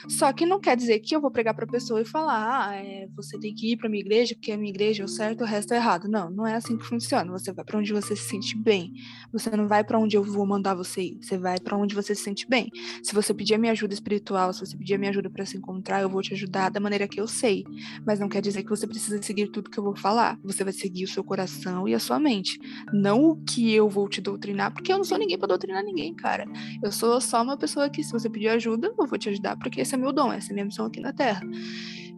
[0.08, 2.74] Só que não quer dizer que eu vou pregar para a pessoa e falar, ah,
[2.76, 5.42] é, você tem que ir para minha igreja, porque a minha igreja é o certo,
[5.42, 6.08] o resto é errado.
[6.08, 7.30] Não, não é assim que funciona.
[7.32, 8.92] Você vai para onde você se sente bem.
[9.32, 11.18] Você não vai para onde eu vou mandar você ir.
[11.20, 12.70] Você vai para onde você se sente bem.
[13.02, 15.56] Se você pedir a minha ajuda espiritual, se você pedir a minha ajuda para se
[15.56, 17.64] encontrar, eu vou te ajudar da maneira que eu sei.
[18.06, 20.38] Mas não quer dizer que você precisa seguir tudo que eu vou falar.
[20.44, 22.58] Você vai seguir o seu coração e a sua mente.
[22.92, 26.14] Não o que eu vou te doutrinar, porque eu não sou ninguém para doutrinar ninguém,
[26.14, 26.44] cara.
[26.82, 29.80] Eu sou só uma pessoa que, se você pedir ajuda, eu vou te ajudar, porque
[29.80, 31.42] esse é meu dom, essa é minha missão aqui na Terra.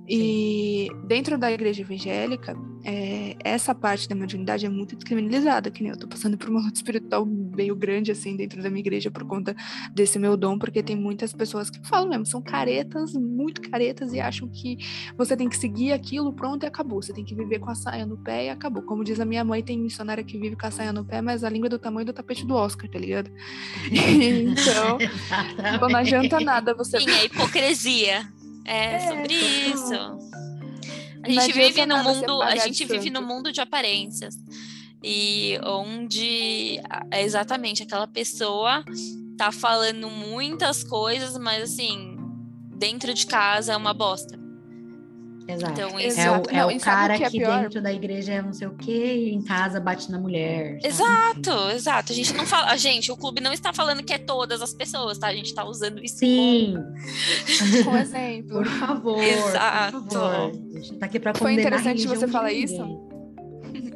[0.08, 5.92] E dentro da igreja evangélica, é, essa parte da mediunidade é muito descriminalizada, que nem
[5.92, 9.24] eu tô passando por uma luta espiritual meio grande, assim, dentro da minha igreja por
[9.24, 9.54] conta
[9.92, 14.20] desse meu dom, porque tem muitas pessoas que falam mesmo, são caretas, muito caretas, e
[14.20, 14.78] acham que
[15.16, 17.02] você tem que seguir aquilo, pronto, e acabou.
[17.02, 18.82] Você tem que viver com a saia no pé e acabou.
[18.82, 21.44] Como diz a minha mãe, tem missionária que vive com a saia no pé, mas
[21.44, 23.30] a língua é do tamanho do tapete do Oscar, tá ligado?
[23.90, 28.28] então, tipo, não adianta nada você Sim, é hipocrisia.
[28.64, 29.74] É, sobre total.
[29.74, 30.59] isso.
[31.22, 34.36] A gente vive você mundo, a gente vive no mundo de aparências.
[35.02, 36.78] E onde
[37.10, 38.84] é exatamente aquela pessoa
[39.36, 42.16] tá falando muitas coisas, mas assim,
[42.76, 44.39] dentro de casa é uma bosta.
[45.54, 45.72] Exato.
[45.72, 46.50] Então, é o, Exato.
[46.50, 47.62] é Não, o cara que é que pior?
[47.62, 50.78] dentro da igreja é não sei o quê e em casa bate na mulher.
[50.80, 50.86] sabe?
[50.88, 52.12] Exato, exato.
[52.12, 52.76] A gente não fala.
[52.76, 55.28] Gente, o clube não está falando que é todas as pessoas, tá?
[55.28, 56.74] A gente tá usando isso Sim,
[57.84, 58.58] com exemplo.
[58.58, 59.22] por favor.
[59.22, 60.02] Exato.
[60.02, 60.52] Por favor.
[60.74, 63.10] A gente tá aqui pra Foi interessante você falar isso.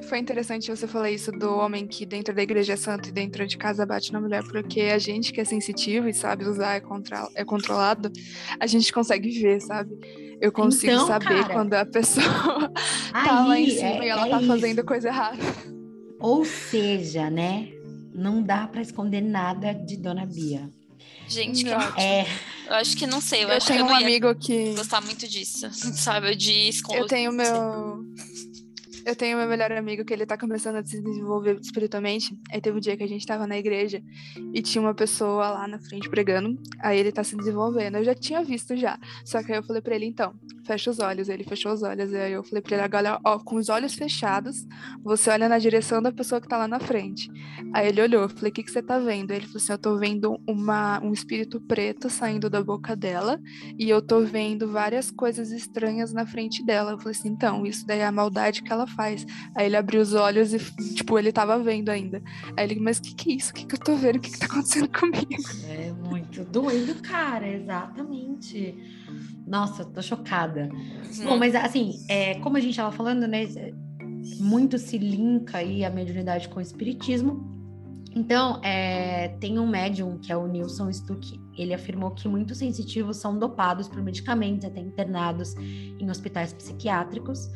[0.08, 3.46] Foi interessante você falar isso do homem que dentro da igreja é santo e dentro
[3.46, 6.80] de casa bate na mulher, porque a gente que é sensitivo e sabe usar, é,
[6.80, 7.26] contra...
[7.34, 8.12] é controlado,
[8.60, 9.90] a gente consegue ver, sabe?
[10.40, 12.24] Eu consigo Então, saber cara, quando a pessoa
[13.12, 14.84] tá lá em Aí, cima é- e ela é tá fazendo isso.
[14.86, 15.38] coisa errada.
[16.20, 17.68] Ou seja, né?
[18.14, 20.68] Não dá pra esconder nada de Dona Bia.
[21.26, 21.78] Gente, que Não.
[21.78, 22.00] ótimo.
[22.00, 22.26] É,
[22.68, 23.44] Eu acho que não sei.
[23.44, 24.74] Eu, Eu acho que tenho eu um amigo que.
[24.74, 25.68] gostar muito disso.
[25.96, 26.34] Sabe?
[26.36, 27.00] De esconder.
[27.00, 28.04] Eu tenho meu.
[29.06, 32.34] Eu tenho meu melhor amigo que ele tá começando a se desenvolver espiritualmente.
[32.50, 34.02] Aí teve um dia que a gente tava na igreja
[34.54, 36.58] e tinha uma pessoa lá na frente pregando.
[36.80, 37.98] Aí ele tá se desenvolvendo.
[37.98, 38.98] Eu já tinha visto já.
[39.22, 41.28] Só que aí eu falei pra ele, então, fecha os olhos.
[41.28, 42.14] Ele fechou os olhos.
[42.14, 44.66] Aí eu falei pra ele, agora, ó, com os olhos fechados,
[45.02, 47.30] você olha na direção da pessoa que tá lá na frente.
[47.74, 49.32] Aí ele olhou, eu falei, o que, que você tá vendo?
[49.32, 53.38] Aí ele falou assim, eu tô vendo uma, um espírito preto saindo da boca dela
[53.78, 56.92] e eu tô vendo várias coisas estranhas na frente dela.
[56.92, 59.26] Eu falei assim, então, isso daí é a maldade que ela faz.
[59.54, 60.58] Aí ele abriu os olhos e,
[60.94, 62.22] tipo, ele tava vendo ainda.
[62.56, 63.50] Aí ele, mas o que que é isso?
[63.50, 64.16] O que que eu tô vendo?
[64.16, 65.42] O que que tá acontecendo comigo?
[65.68, 68.74] é muito doido, cara, exatamente.
[69.46, 70.70] Nossa, tô chocada.
[71.24, 73.46] Bom, mas assim, é, como a gente estava falando, né?
[74.38, 77.52] Muito se linka aí a mediunidade com o espiritismo.
[78.16, 81.40] Então, é, tem um médium que é o Nilson Stuck.
[81.56, 87.50] Ele afirmou que muitos sensitivos são dopados por medicamentos, até internados em hospitais psiquiátricos.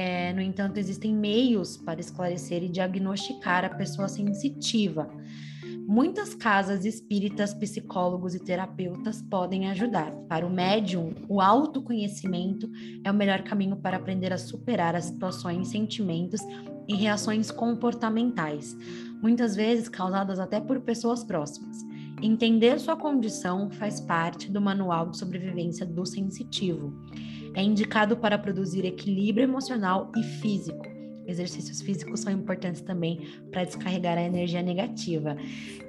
[0.00, 5.10] É, no entanto, existem meios para esclarecer e diagnosticar a pessoa sensitiva.
[5.88, 10.12] Muitas casas espíritas, psicólogos e terapeutas podem ajudar.
[10.28, 12.70] Para o médium, o autoconhecimento
[13.02, 16.40] é o melhor caminho para aprender a superar as situações, sentimentos
[16.86, 18.76] e reações comportamentais,
[19.20, 21.76] muitas vezes causadas até por pessoas próximas.
[22.22, 26.94] Entender sua condição faz parte do manual de sobrevivência do sensitivo.
[27.54, 30.86] É indicado para produzir equilíbrio emocional e físico.
[31.26, 35.36] Exercícios físicos são importantes também para descarregar a energia negativa.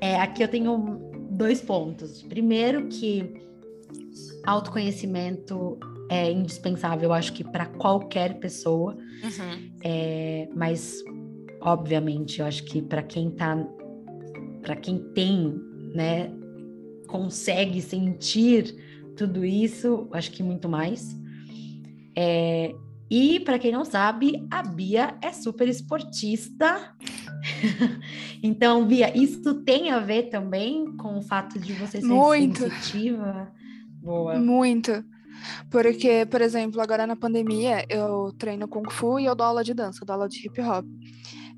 [0.02, 1.00] É, aqui eu tenho
[1.32, 2.22] dois pontos.
[2.24, 3.34] Primeiro, que
[4.46, 5.78] autoconhecimento
[6.10, 8.96] é indispensável, eu acho que para qualquer pessoa.
[8.96, 9.72] Uhum.
[9.84, 11.04] É, mas,
[11.62, 13.56] obviamente, eu acho que para quem tá.
[14.62, 16.32] Para quem tem né,
[17.08, 18.76] consegue sentir
[19.16, 21.19] tudo isso, acho que muito mais.
[22.16, 22.74] É,
[23.10, 26.96] e para quem não sabe, a Bia é super esportista.
[28.44, 32.60] então, Bia, isso tem a ver também com o fato de você ser muito.
[32.60, 33.52] sensitiva?
[34.02, 34.38] Boa.
[34.38, 35.04] Muito.
[35.70, 39.74] Porque, por exemplo, agora na pandemia, eu treino Kung Fu e eu dou aula de
[39.74, 40.86] dança, dou aula de hip hop.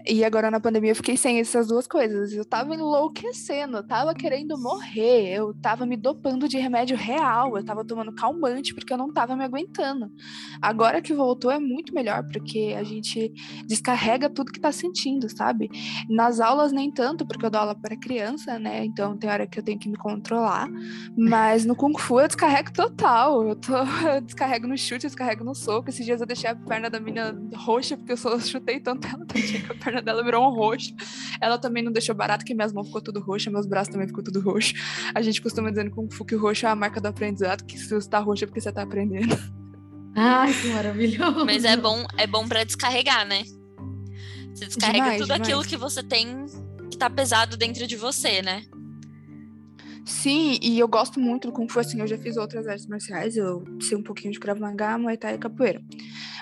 [0.08, 2.34] E agora na pandemia eu fiquei sem essas duas coisas.
[2.34, 7.64] Eu tava enlouquecendo, eu tava querendo morrer, eu tava me dopando de remédio real, eu
[7.64, 10.12] tava tomando calmante porque eu não tava me aguentando.
[10.62, 13.32] Agora que voltou é muito melhor, porque a gente
[13.66, 15.70] descarrega tudo que tá sentindo, sabe?
[16.10, 18.86] Nas aulas nem tanto, porque eu dou aula para criança, né?
[18.86, 20.70] Então tem hora que eu tenho que me controlar.
[21.18, 23.48] Mas no Kung Fu eu descarrego total.
[23.48, 23.76] Eu, tô,
[24.08, 25.90] eu descarrego no chute, eu descarrego no soco.
[25.90, 29.26] Esses dias eu deixei a perna da menina roxa, porque eu só chutei tanto ela,
[29.28, 30.94] tadinha, que a perna dela virou um roxo.
[31.42, 34.24] Ela também não deixou barato, que minhas mãos ficou tudo roxa, meus braços também ficou
[34.24, 34.74] tudo roxo.
[35.14, 37.66] A gente costuma dizer no Kung Fu que o roxo é a marca do aprendizado,
[37.66, 39.36] que se você tá roxo é porque você tá aprendendo.
[40.16, 41.46] Ai, que maravilhoso.
[41.46, 43.44] Mas é bom, é bom para descarregar, né?
[44.54, 45.42] Você descarrega demais, tudo demais.
[45.42, 46.46] aquilo que você tem
[46.90, 48.64] que tá pesado dentro de você, né?
[50.04, 53.38] Sim, e eu gosto muito do Kung Fu, assim, eu já fiz outras artes marciais,
[53.38, 55.82] eu sei um pouquinho de Krav Maga, Muay Thai e Capoeira.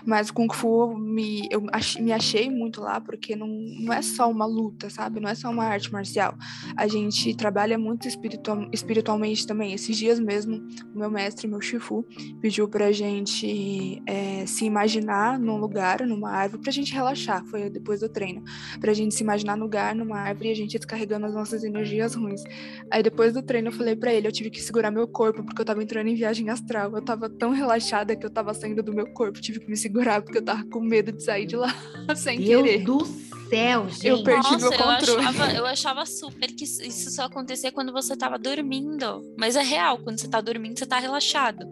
[0.05, 1.61] Mas o Kung Fu, me, eu
[1.99, 5.19] me achei muito lá, porque não, não é só uma luta, sabe?
[5.19, 6.35] Não é só uma arte marcial.
[6.77, 9.73] A gente trabalha muito espiritual, espiritualmente também.
[9.73, 12.05] Esses dias mesmo, o meu mestre, meu Shifu,
[12.41, 17.99] pediu pra gente é, se imaginar num lugar, numa árvore, pra gente relaxar, foi depois
[17.99, 18.43] do treino.
[18.79, 22.15] Pra gente se imaginar no lugar, numa árvore, e a gente descarregando as nossas energias
[22.15, 22.43] ruins.
[22.89, 25.59] Aí depois do treino eu falei para ele, eu tive que segurar meu corpo porque
[25.59, 26.95] eu tava entrando em viagem astral.
[26.95, 30.21] Eu tava tão relaxada que eu tava saindo do meu corpo, tive que me segurar
[30.21, 31.73] porque eu tava com medo de sair de lá
[32.15, 32.83] sem Deus querer.
[32.83, 33.03] do
[33.49, 34.05] céu, gente.
[34.07, 35.23] Eu perdi Nossa, meu controle.
[35.23, 39.33] Eu achava, eu achava super que isso só acontecia quando você tava dormindo.
[39.35, 41.67] Mas é real, quando você tá dormindo, você tá relaxado.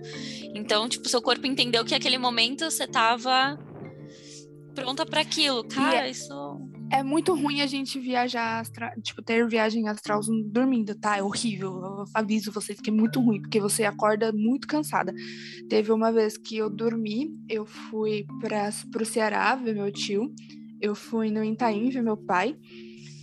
[0.55, 3.55] Então, tipo, seu corpo entendeu que aquele momento você tava
[4.73, 5.63] pronta para aquilo.
[5.63, 6.56] Cara, isso
[6.91, 8.91] é muito ruim a gente viajar, astra...
[9.01, 11.17] tipo, ter viagem astral dormindo, tá?
[11.17, 11.71] É horrível.
[11.71, 15.13] Eu aviso vocês que é muito ruim, porque você acorda muito cansada.
[15.69, 20.33] Teve uma vez que eu dormi, eu fui para pro Ceará ver meu tio,
[20.81, 22.55] eu fui no Itaim ver meu pai.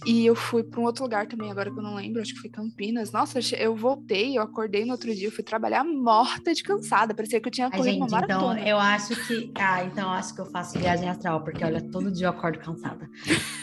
[0.07, 2.41] E eu fui para um outro lugar também, agora que eu não lembro, acho que
[2.41, 3.11] foi Campinas.
[3.11, 7.41] Nossa, eu voltei, eu acordei no outro dia, eu fui trabalhar morta de cansada, parecia
[7.41, 8.61] que eu tinha corrido gente, uma maratona.
[8.61, 11.81] Então, eu acho que, ah, então eu acho que eu faço viagem astral, porque olha,
[11.81, 13.09] todo dia eu acordo cansada.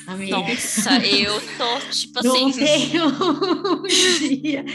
[0.07, 0.37] Amiga.
[0.37, 2.65] Nossa, eu tô tipo não assim.
[2.65, 3.83] Tem um
[4.41, 4.65] dia,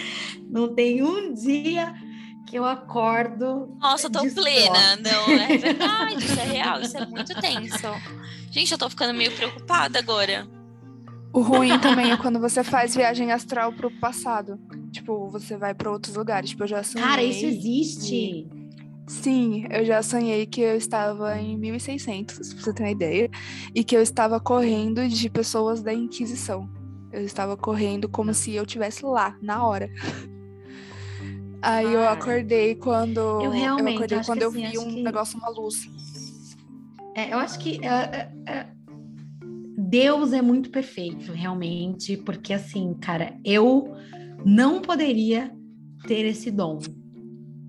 [0.48, 1.92] não tem um dia
[2.46, 3.76] que eu acordo.
[3.80, 4.96] Nossa, eu tô plena.
[4.96, 7.88] Não, é verdade, isso é real, isso é muito tenso.
[8.52, 10.55] Gente, eu tô ficando meio preocupada agora.
[11.36, 14.58] O ruim também é quando você faz viagem astral pro passado.
[14.90, 16.48] Tipo, você vai para outros lugares.
[16.48, 17.06] Tipo, eu já sonhei.
[17.06, 18.48] Cara, isso existe.
[19.06, 23.30] Sim, eu já sonhei que eu estava em 1600, pra você ter uma ideia,
[23.74, 26.70] e que eu estava correndo de pessoas da Inquisição.
[27.12, 29.90] Eu estava correndo como se eu estivesse lá, na hora.
[31.60, 35.02] Aí eu acordei quando eu realmente eu acordei quando eu assim, vi um que...
[35.02, 35.86] negócio, uma luz.
[37.14, 38.66] É, eu acho que é, é,
[39.76, 43.94] Deus é muito perfeito, realmente, porque assim, cara, eu
[44.44, 45.52] não poderia
[46.06, 46.78] ter esse dom.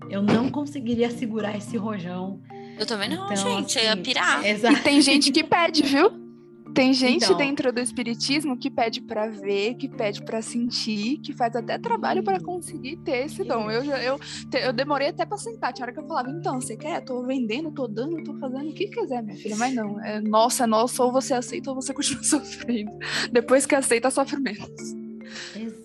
[0.08, 2.40] Eu não conseguiria segurar esse rojão.
[2.78, 4.44] Eu também não, então, gente, assim, eu ia assim, pirar.
[4.46, 4.76] Exato.
[4.76, 6.27] E tem gente que pede, viu?
[6.74, 11.32] Tem gente então, dentro do espiritismo que pede para ver, que pede para sentir, que
[11.32, 13.70] faz até trabalho para conseguir ter esse dom.
[13.70, 14.20] Eu, eu,
[14.52, 15.72] eu demorei até para sentar.
[15.72, 17.00] Tinha hora que eu falava, então, você quer?
[17.02, 19.56] Tô vendendo, tô dando, tô fazendo o que quiser, minha filha.
[19.56, 22.92] Mas não, é nossa, é nossa, ou você aceita ou você continua sofrendo.
[23.32, 24.68] Depois que aceita, sofre menos.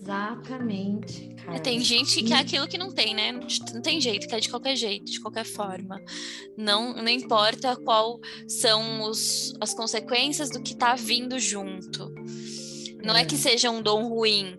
[0.04, 1.58] Exatamente, cara.
[1.60, 3.32] Tem gente que é aquilo que não tem, né?
[3.32, 5.98] Não tem jeito, que é de qualquer jeito, de qualquer forma.
[6.58, 12.12] Não, não importa qual são os, as consequências do que tá vindo junto.
[13.02, 14.58] Não é, é que seja um dom ruim,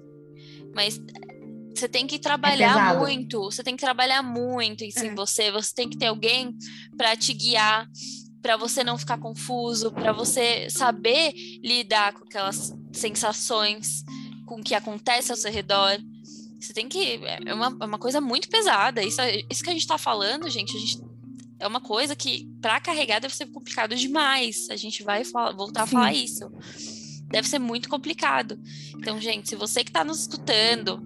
[0.74, 1.00] mas
[1.76, 5.14] você tem que trabalhar é muito, você tem que trabalhar muito em é.
[5.14, 6.56] você, você tem que ter alguém
[6.98, 7.88] para te guiar,
[8.42, 11.34] para você não ficar confuso, para você saber
[11.64, 14.04] lidar com aquelas sensações,
[14.46, 16.00] com o que acontece ao seu redor.
[16.60, 17.20] Você tem que.
[17.46, 19.04] É uma, é uma coisa muito pesada.
[19.04, 21.02] Isso, isso que a gente está falando, gente, a gente,
[21.60, 24.70] é uma coisa que, para carregar, deve ser complicado demais.
[24.70, 26.50] A gente vai falar, voltar a falar isso.
[27.30, 28.60] Deve ser muito complicado.
[28.98, 31.02] Então, gente, se você que está nos escutando,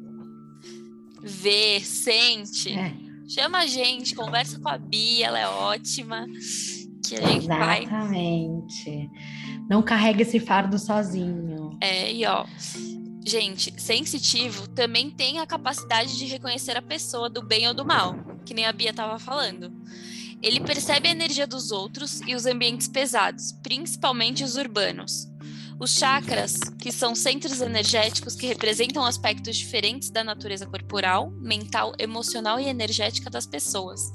[1.22, 2.94] vê, sente, é.
[3.28, 6.28] chama a gente, conversa com a Bia, ela é ótima
[7.08, 7.88] que a gente Exatamente.
[7.90, 9.10] vai.
[9.70, 11.78] Não carrega esse fardo sozinho.
[11.82, 12.46] É, e ó,
[13.30, 18.16] gente, sensitivo também tem a capacidade de reconhecer a pessoa do bem ou do mal,
[18.46, 19.72] que nem a Bia tava falando.
[20.42, 25.28] Ele percebe a energia dos outros e os ambientes pesados, principalmente os urbanos.
[25.80, 32.60] Os chakras, que são centros energéticos que representam aspectos diferentes da natureza corporal, mental, emocional
[32.60, 34.12] e energética das pessoas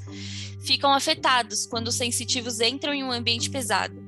[0.64, 4.02] ficam afetados quando os sensitivos entram em um ambiente pesado.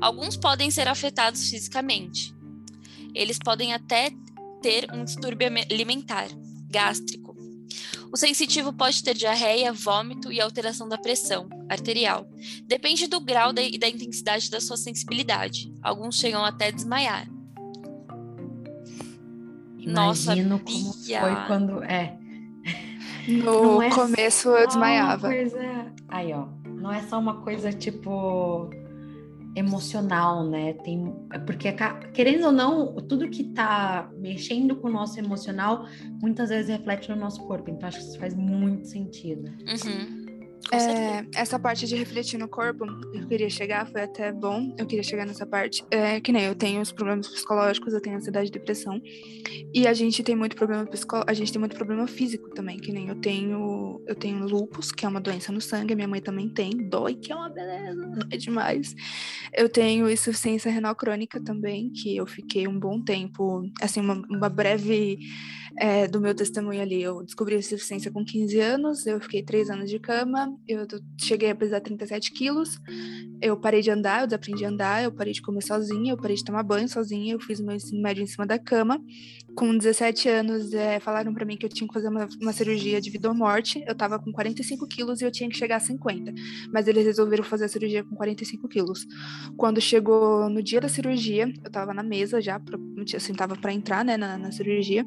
[0.00, 2.34] Alguns podem ser afetados fisicamente.
[3.14, 4.10] Eles podem até
[4.64, 6.28] ter um distúrbio alimentar,
[6.70, 7.36] gástrico.
[8.10, 12.26] O sensitivo pode ter diarreia, vômito e alteração da pressão arterial.
[12.62, 15.70] Depende do grau e da intensidade da sua sensibilidade.
[15.82, 17.28] Alguns chegam até a desmaiar.
[19.76, 22.16] Imagino Nossa, como foi quando é
[23.28, 25.28] no é começo eu desmaiava.
[25.28, 25.92] Coisa...
[26.08, 26.46] Aí, ó.
[26.64, 28.70] Não é só uma coisa tipo
[29.54, 30.72] emocional, né?
[30.74, 31.14] Tem
[31.46, 31.68] porque
[32.12, 35.86] querendo ou não, tudo que tá mexendo com o nosso emocional
[36.20, 37.70] muitas vezes reflete no nosso corpo.
[37.70, 39.48] Então acho que isso faz muito sentido.
[39.48, 40.23] Uhum.
[40.72, 45.02] É, essa parte de refletir no corpo, eu queria chegar, foi até bom, eu queria
[45.02, 45.84] chegar nessa parte.
[45.90, 49.00] É, que nem eu tenho os problemas psicológicos, eu tenho ansiedade e depressão.
[49.72, 52.92] E a gente tem muito problema psicológico, a gente tem muito problema físico também, que
[52.92, 56.20] nem eu tenho, eu tenho lupus, que é uma doença no sangue, a minha mãe
[56.20, 58.94] também tem, dói, que é uma beleza, dói demais.
[59.52, 64.48] Eu tenho insuficiência renal crônica também, que eu fiquei um bom tempo, assim, uma, uma
[64.48, 65.18] breve
[65.76, 67.02] é, do meu testemunho ali.
[67.02, 70.86] Eu descobri a insuficiência com 15 anos, eu fiquei 3 anos de cama, eu
[71.20, 72.78] cheguei a pesar 37 quilos,
[73.40, 76.36] eu parei de andar, eu desaprendi a andar, eu parei de comer sozinha, eu parei
[76.36, 79.00] de tomar banho sozinha, eu fiz meu ensino médio em cima da cama.
[79.56, 83.00] Com 17 anos, é, falaram para mim que eu tinha que fazer uma, uma, cirurgia
[83.00, 83.84] de vida ou morte.
[83.86, 86.32] Eu tava com 45 quilos e eu tinha que chegar a 50.
[86.72, 89.06] Mas eles resolveram fazer a cirurgia com 45 quilos.
[89.56, 92.78] Quando chegou no dia da cirurgia, eu tava na mesa já, pra,
[93.14, 95.04] assim, tava pra entrar, né, na, na cirurgia.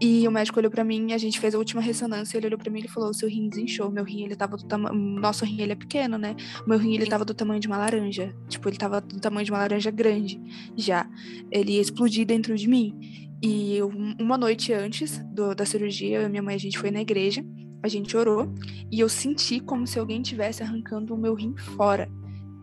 [0.00, 2.70] E o médico olhou para mim, a gente fez a última ressonância, ele olhou para
[2.70, 5.62] mim e falou: "O seu rim desinchou, meu rim ele tava do tamanho, nosso rim
[5.62, 6.36] ele é pequeno, né?
[6.66, 9.50] Meu rim ele tava do tamanho de uma laranja, tipo, ele tava do tamanho de
[9.50, 10.38] uma laranja grande
[10.76, 11.08] já.
[11.50, 13.25] Ele ia explodir dentro de mim.
[13.42, 13.78] E
[14.18, 17.44] uma noite antes do, da cirurgia, eu e minha mãe a gente foi na igreja,
[17.82, 18.52] a gente orou
[18.90, 22.08] e eu senti como se alguém tivesse arrancando o meu rim fora.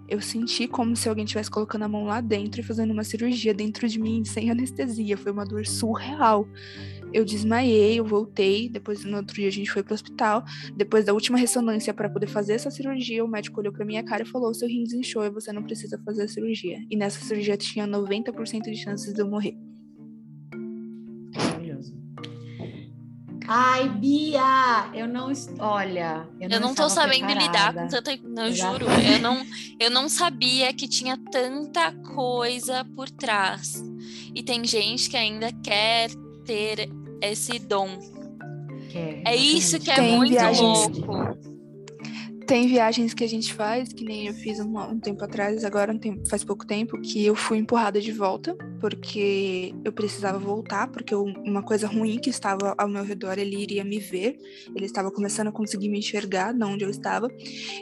[0.10, 3.54] Eu senti como se alguém estivesse colocando a mão lá dentro e fazendo uma cirurgia
[3.54, 5.16] dentro de mim sem anestesia.
[5.16, 6.48] Foi uma dor surreal
[7.14, 10.44] eu desmaiei, eu voltei, depois no outro dia a gente foi pro hospital,
[10.76, 14.24] depois da última ressonância para poder fazer essa cirurgia, o médico olhou para minha cara
[14.24, 16.80] e falou: "Seu rim desinchou e você não precisa fazer a cirurgia".
[16.90, 19.56] E nessa cirurgia tinha 90% de chances de eu morrer.
[23.48, 27.46] Ai, Bia, eu não olha, eu não, eu não tô sabendo preparada.
[27.46, 29.46] lidar com tanta, não juro, eu não,
[29.80, 33.84] eu não sabia que tinha tanta coisa por trás.
[34.34, 36.10] E tem gente que ainda quer
[36.46, 36.90] ter
[37.22, 38.00] esse dom.
[38.94, 40.62] É, é isso que é Tem muito viagens...
[40.62, 41.53] louco.
[42.54, 45.92] Tem viagens que a gente faz, que nem eu fiz um, um tempo atrás, agora
[45.92, 50.88] um tempo, faz pouco tempo, que eu fui empurrada de volta, porque eu precisava voltar,
[50.92, 54.38] porque eu, uma coisa ruim que estava ao meu redor, ele iria me ver,
[54.76, 57.28] ele estava começando a conseguir me enxergar de onde eu estava,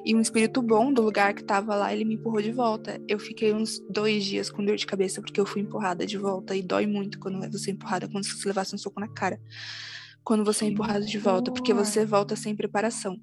[0.05, 2.97] e um espírito bom do lugar que estava lá, ele me empurrou de volta.
[3.09, 6.55] Eu fiquei uns dois dias com dor de cabeça, porque eu fui empurrada de volta,
[6.55, 9.37] e dói muito quando você é empurrada, quando você levasse um soco na cara
[10.23, 13.17] quando você é empurrado de volta, porque você volta sem preparação.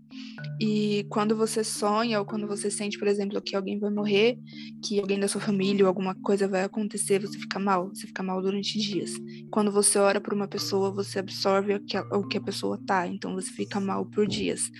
[0.60, 4.36] E quando você sonha ou quando você sente, por exemplo, que alguém vai morrer,
[4.82, 8.22] que alguém da sua família ou alguma coisa vai acontecer, você fica mal, você fica
[8.22, 9.12] mal durante dias.
[9.50, 13.50] Quando você ora por uma pessoa, você absorve o que a, pessoa tá, então você
[13.52, 14.70] fica mal por dias.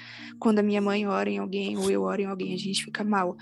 [0.41, 3.05] Quando a minha mãe ora em alguém ou eu oro em alguém, a gente fica
[3.05, 3.37] mal.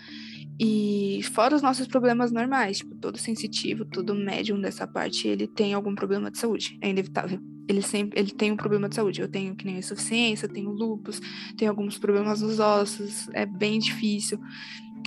[0.59, 5.75] E fora os nossos problemas normais, tipo, todo sensitivo, todo médium dessa parte, ele tem
[5.75, 7.39] algum problema de saúde, é inevitável.
[7.69, 9.21] Ele sempre ele tem um problema de saúde.
[9.21, 11.21] Eu tenho que nem insuficiência, tenho lúpus,
[11.57, 14.39] tenho alguns problemas nos ossos, é bem difícil.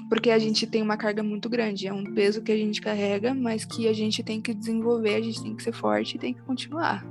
[0.07, 3.33] Porque a gente tem uma carga muito grande, é um peso que a gente carrega,
[3.33, 6.33] mas que a gente tem que desenvolver, a gente tem que ser forte e tem
[6.33, 7.05] que continuar.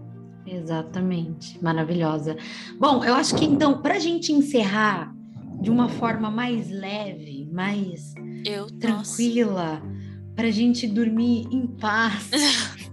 [0.46, 2.36] Exatamente, maravilhosa.
[2.78, 5.14] Bom, eu acho que então, para a gente encerrar
[5.60, 8.14] de uma forma mais leve, mais
[8.44, 9.82] Eu, tranquila,
[10.34, 12.30] para a gente dormir em paz,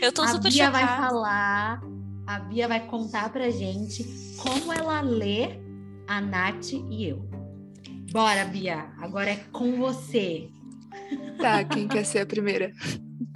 [0.00, 1.82] Eu tô a super Bia vai falar,
[2.26, 4.04] a Bia vai contar pra gente
[4.36, 5.58] como ela lê
[6.06, 7.28] a Nath e eu.
[8.12, 10.48] Bora, Bia, agora é com você.
[11.38, 12.72] Tá, quem quer ser a primeira?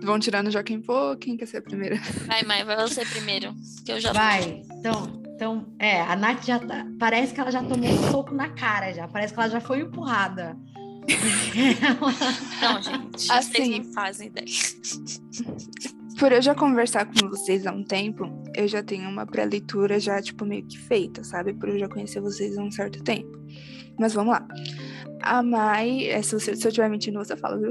[0.01, 1.97] Vão tirar no Joaquim Pô, quem quer ser a primeira?
[2.27, 3.55] Vai, mãe, vai você primeiro.
[3.85, 7.65] Que eu já Vai, então, então, é, a Nath já tá, parece que ela já
[7.65, 10.57] tomou um soco na cara já, parece que ela já foi empurrada.
[12.63, 13.33] Não, gente.
[13.33, 13.51] Assim.
[13.51, 14.47] Vocês não fazem ideia.
[16.17, 20.23] Por eu já conversar com vocês há um tempo, eu já tenho uma pré-leitura já,
[20.23, 21.53] tipo, meio que feita, sabe?
[21.55, 23.37] Por eu já conhecer vocês há um certo tempo.
[23.99, 24.47] Mas vamos lá.
[25.23, 27.71] A Mai, é, se eu estiver mentindo, você fala, viu?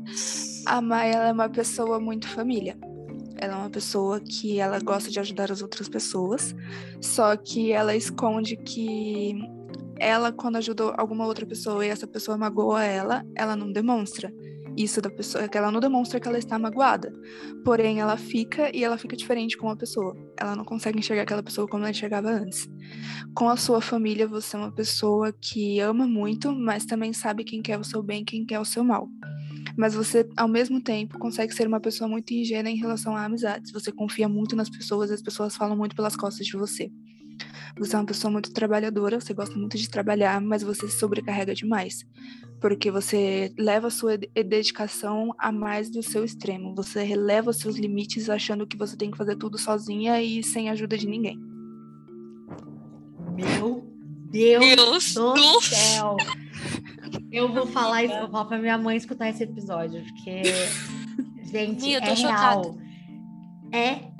[0.64, 2.74] A Mai, ela é uma pessoa muito família.
[3.42, 6.54] Ela é uma pessoa que ela gosta de ajudar as outras pessoas,
[7.00, 9.34] só que ela esconde que
[9.98, 14.32] ela, quando ajudou alguma outra pessoa e essa pessoa magoa ela, ela não demonstra
[14.76, 17.12] isso da pessoa, que ela não demonstra que ela está magoada.
[17.64, 20.16] Porém, ela fica e ela fica diferente com a pessoa.
[20.38, 22.70] Ela não consegue enxergar aquela pessoa como ela enxergava antes.
[23.34, 27.60] Com a sua família, você é uma pessoa que ama muito, mas também sabe quem
[27.60, 29.08] quer o seu bem, quem quer o seu mal.
[29.76, 33.72] Mas você, ao mesmo tempo, consegue ser uma pessoa muito ingênua em relação a amizades.
[33.72, 36.90] Você confia muito nas pessoas e as pessoas falam muito pelas costas de você.
[37.78, 41.54] Você é uma pessoa muito trabalhadora, você gosta muito de trabalhar, mas você se sobrecarrega
[41.54, 42.04] demais.
[42.60, 46.74] Porque você leva a sua de- dedicação a mais do seu extremo.
[46.76, 50.68] Você releva os seus limites achando que você tem que fazer tudo sozinha e sem
[50.70, 51.40] ajuda de ninguém.
[53.34, 53.90] Meu
[54.30, 56.16] Deus Deus do do céu!
[57.32, 60.42] Eu vou falar isso, eu vou falar pra minha mãe escutar esse episódio, porque,
[61.50, 62.62] gente, Ih, eu tô é chocada.
[62.62, 62.76] real.
[63.72, 64.12] É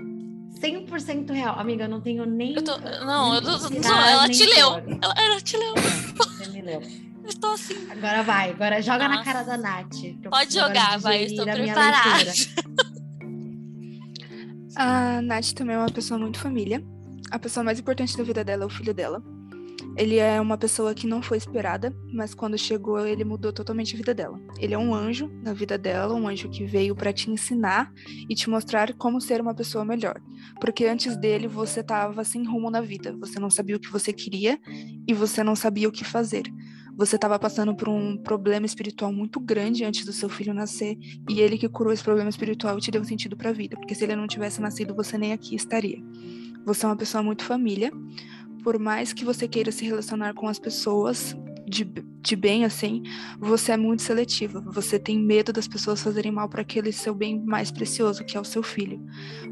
[0.58, 1.58] 100% real.
[1.58, 2.54] Amiga, eu não tenho nem.
[2.54, 2.76] Eu tô.
[2.78, 3.68] Não, eu tô.
[3.68, 4.68] nem não, ela nem te leu.
[5.02, 5.74] Ela, ela te leu.
[6.16, 6.80] Você me leu.
[7.22, 7.76] Eu tô assim.
[7.88, 9.24] Agora vai, agora joga na Nossa.
[9.24, 9.94] cara da Nath.
[10.28, 11.22] Pode jogar, vai.
[11.22, 12.32] Estou preparada.
[14.74, 16.82] A Nath também é uma pessoa muito família.
[17.30, 19.22] A pessoa mais importante da vida dela é o filho dela.
[19.96, 23.96] Ele é uma pessoa que não foi esperada, mas quando chegou, ele mudou totalmente a
[23.96, 24.40] vida dela.
[24.58, 27.92] Ele é um anjo na vida dela, um anjo que veio para te ensinar
[28.28, 30.20] e te mostrar como ser uma pessoa melhor.
[30.60, 33.14] Porque antes dele, você estava sem rumo na vida.
[33.18, 34.58] Você não sabia o que você queria
[35.06, 36.44] e você não sabia o que fazer.
[36.96, 40.98] Você estava passando por um problema espiritual muito grande antes do seu filho nascer
[41.28, 43.94] e ele que curou esse problema espiritual e te deu sentido para a vida, porque
[43.94, 45.98] se ele não tivesse nascido, você nem aqui estaria.
[46.66, 47.90] Você é uma pessoa muito família,
[48.62, 51.36] por mais que você queira se relacionar com as pessoas
[51.66, 53.02] de, de bem assim,
[53.38, 54.60] você é muito seletiva.
[54.66, 58.40] Você tem medo das pessoas fazerem mal para aquele seu bem mais precioso, que é
[58.40, 59.00] o seu filho.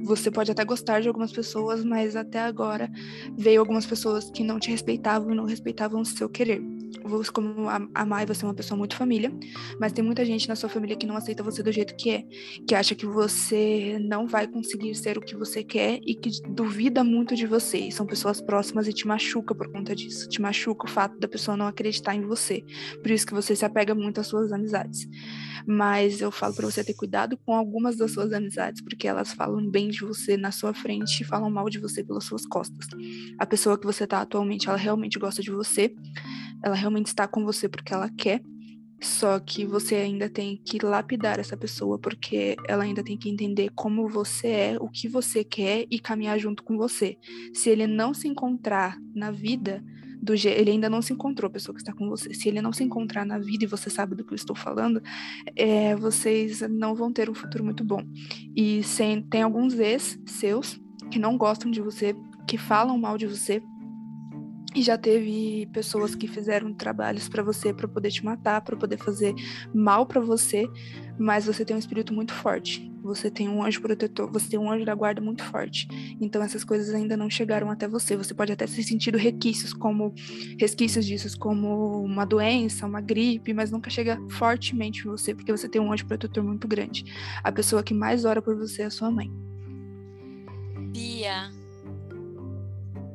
[0.04, 2.90] Você pode até gostar de algumas pessoas, mas até agora
[3.36, 6.62] veio algumas pessoas que não te respeitavam e não respeitavam o seu querer.
[7.10, 9.32] Você, como a, Mai, você é uma pessoa muito família,
[9.78, 12.24] mas tem muita gente na sua família que não aceita você do jeito que é,
[12.66, 17.04] que acha que você não vai conseguir ser o que você quer e que duvida
[17.04, 17.78] muito de você.
[17.78, 20.28] E são pessoas próximas e te machuca por conta disso.
[20.28, 22.64] Te machuca o fato da pessoa não acreditar em você.
[23.02, 25.08] Por isso que você se apega muito às suas amizades.
[25.66, 29.68] Mas eu falo para você ter cuidado com algumas das suas amizades, porque elas falam
[29.68, 32.86] bem de você na sua frente e falam mal de você pelas suas costas.
[33.38, 35.94] A pessoa que você tá atualmente, ela realmente gosta de você,
[36.62, 38.42] ela realmente está com você porque ela quer,
[39.02, 43.70] só que você ainda tem que lapidar essa pessoa, porque ela ainda tem que entender
[43.74, 47.16] como você é, o que você quer e caminhar junto com você.
[47.54, 49.82] Se ele não se encontrar na vida,
[50.22, 50.48] do je...
[50.48, 52.34] ele ainda não se encontrou, a pessoa que está com você.
[52.34, 55.02] Se ele não se encontrar na vida, e você sabe do que eu estou falando,
[55.56, 58.04] é, vocês não vão ter um futuro muito bom.
[58.54, 59.22] E sem...
[59.22, 60.78] tem alguns ex seus
[61.10, 62.14] que não gostam de você,
[62.46, 63.62] que falam mal de você,
[64.74, 68.98] e já teve pessoas que fizeram trabalhos para você para poder te matar, para poder
[68.98, 69.34] fazer
[69.74, 70.68] mal para você,
[71.18, 72.88] mas você tem um espírito muito forte.
[73.02, 75.88] Você tem um anjo protetor, você tem um anjo da guarda muito forte.
[76.20, 78.16] Então essas coisas ainda não chegaram até você.
[78.16, 80.14] Você pode até ter sentido resquícios como
[80.58, 85.68] resquícios disso, como uma doença, uma gripe, mas nunca chega fortemente em você, porque você
[85.68, 87.04] tem um anjo protetor muito grande.
[87.42, 89.30] A pessoa que mais ora por você é a sua mãe.
[90.92, 91.59] Bia.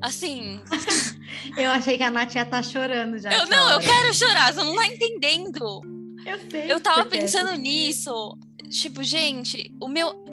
[0.06, 0.62] Assim,
[1.58, 3.32] Eu achei que a Nath ia estar chorando já.
[3.34, 3.84] eu não, eu hora.
[3.84, 5.82] quero chorar, você não tá entendendo.
[6.26, 6.72] Eu sei.
[6.72, 8.38] Eu tava pensando nisso.
[8.70, 10.26] Tipo, gente, o meu.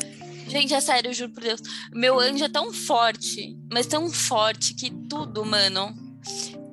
[0.49, 1.61] Gente, é sério, eu juro por Deus.
[1.93, 5.95] Meu anjo é tão forte, mas tão forte que tudo, mano.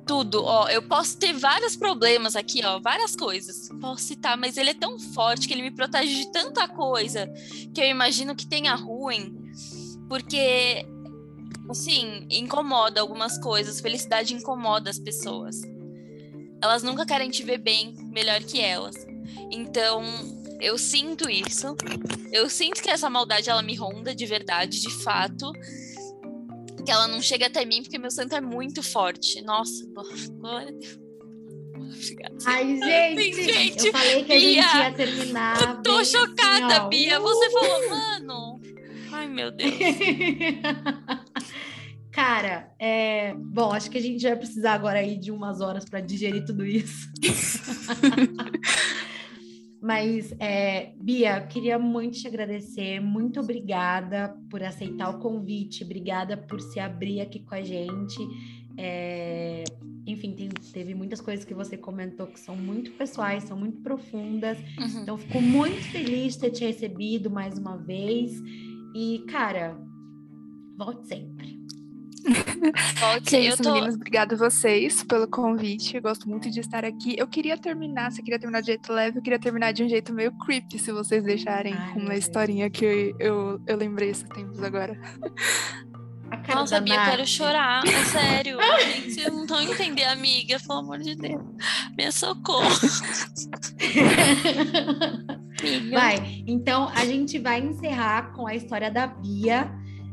[0.06, 3.68] Tudo, ó, eu posso ter vários problemas aqui, ó, várias coisas.
[3.80, 7.30] Posso citar, mas ele é tão forte que ele me protege de tanta coisa
[7.72, 9.32] que eu imagino que tenha ruim.
[10.08, 10.84] Porque,
[11.70, 13.80] assim, incomoda algumas coisas.
[13.80, 15.60] Felicidade incomoda as pessoas.
[16.62, 18.96] Elas nunca querem te ver bem, melhor que elas.
[19.50, 20.02] Então,
[20.60, 21.74] eu sinto isso.
[22.32, 25.52] Eu sinto que essa maldade ela me ronda de verdade, de fato.
[26.84, 29.40] Que ela não chega até mim porque meu santo é muito forte.
[29.42, 29.86] Nossa,
[30.38, 31.00] glória a Deus.
[32.46, 35.60] Ai, gente, gente, eu falei que a Bia, gente ia terminar.
[35.62, 37.18] Eu tô chocada, assim, Bia.
[37.18, 38.60] Você falou, mano.
[39.12, 39.74] Ai, meu Deus.
[42.12, 43.34] Cara, é...
[43.34, 46.64] bom, acho que a gente vai precisar agora aí de umas horas para digerir tudo
[46.66, 47.10] isso.
[49.82, 53.00] Mas, é, Bia, queria muito te agradecer.
[53.00, 55.82] Muito obrigada por aceitar o convite.
[55.84, 58.18] Obrigada por se abrir aqui com a gente.
[58.76, 59.64] É,
[60.06, 64.58] enfim, tem, teve muitas coisas que você comentou que são muito pessoais, são muito profundas.
[64.58, 65.02] Uhum.
[65.02, 68.32] Então, fico muito feliz de ter te recebido mais uma vez.
[68.94, 69.78] E, cara,
[70.76, 71.59] volte sempre.
[72.98, 73.72] Volte, é isso, tô...
[73.72, 73.94] meninas.
[73.94, 75.96] Obrigada a vocês pelo convite.
[75.96, 77.14] Eu gosto muito de estar aqui.
[77.18, 80.12] Eu queria terminar, se queria terminar de jeito leve, eu queria terminar de um jeito
[80.12, 84.62] meio creepy, se vocês deixarem Ai, uma historinha que eu, eu, eu lembrei esses tempos
[84.62, 84.98] agora.
[86.48, 87.82] Nossa, Bia, eu quero chorar.
[87.86, 88.58] É sério.
[88.80, 90.60] Gente, vocês não estão entendendo, amiga.
[90.60, 91.42] Pelo amor de Deus.
[91.96, 92.68] Me socorro.
[95.92, 99.70] vai, então a gente vai encerrar com a história da Bia.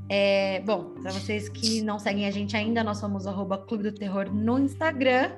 [0.10, 3.92] É, bom, para vocês que não seguem a gente ainda, nós somos arroba Clube do
[3.92, 5.32] Terror no Instagram.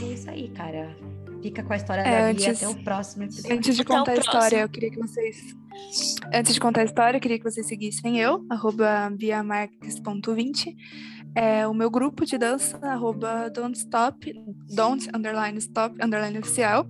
[0.00, 0.96] E é isso aí, cara.
[1.42, 3.56] Fica com a história é, da antes, até o próximo episódio.
[3.56, 5.56] Antes de contar a história, eu queria que vocês.
[6.32, 10.74] Antes de contar a história, eu queria que vocês seguissem eu, arroba biamarques.20.
[11.34, 14.32] É, o meu grupo de dança, arroba don't stop,
[14.74, 16.86] don't underline stop, underline oficial.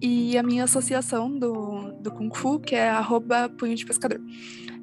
[0.00, 4.20] E a minha associação do, do Kung Fu, que é arroba punho de pescador.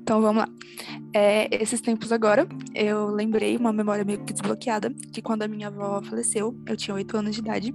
[0.07, 0.49] Então vamos lá.
[1.19, 5.65] É, esses tempos agora, eu lembrei uma memória meio que desbloqueada, que quando a minha
[5.65, 7.73] avó faleceu, eu tinha oito anos de idade,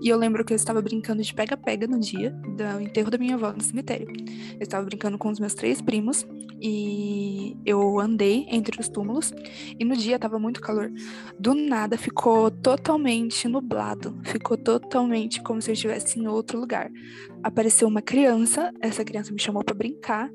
[0.00, 3.34] e eu lembro que eu estava brincando de pega-pega no dia do enterro da minha
[3.34, 4.06] avó no cemitério.
[4.52, 6.24] Eu estava brincando com os meus três primos,
[6.60, 9.32] e eu andei entre os túmulos,
[9.78, 10.92] e no dia estava muito calor.
[11.40, 16.88] Do nada ficou totalmente nublado, ficou totalmente como se eu estivesse em outro lugar.
[17.42, 20.30] Apareceu uma criança, essa criança me chamou para brincar.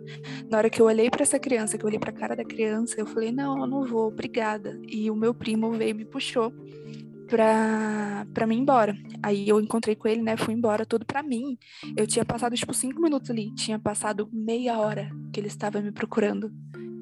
[0.50, 2.46] Na hora que eu olhei para essa criança, que eu olhei para a cara da
[2.46, 4.80] criança, eu falei: "Não, eu não vou, obrigada".
[4.88, 6.54] E o meu primo veio e me puxou
[7.32, 8.98] pra mim ir embora.
[9.24, 10.36] Aí eu encontrei com ele, né?
[10.36, 11.58] Fui embora, tudo pra mim.
[11.96, 13.54] Eu tinha passado, tipo, cinco minutos ali.
[13.56, 16.52] Tinha passado meia hora que ele estava me procurando.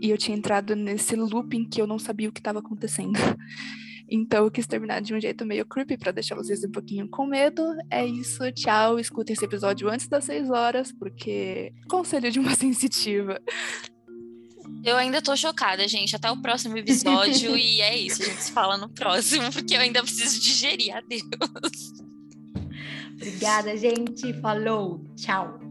[0.01, 3.13] E eu tinha entrado nesse looping que eu não sabia o que estava acontecendo.
[4.11, 7.27] Então eu quis terminar de um jeito meio creepy para deixar vocês um pouquinho com
[7.27, 7.63] medo.
[7.91, 8.99] É isso, tchau.
[8.99, 13.39] Escutem esse episódio antes das seis horas, porque conselho de uma sensitiva.
[14.83, 16.15] Eu ainda tô chocada, gente.
[16.15, 17.55] Até o próximo episódio.
[17.57, 20.95] e é isso, a gente se fala no próximo, porque eu ainda preciso digerir.
[20.95, 21.93] Adeus.
[23.15, 24.33] Obrigada, gente.
[24.41, 25.03] Falou.
[25.15, 25.68] Tchau.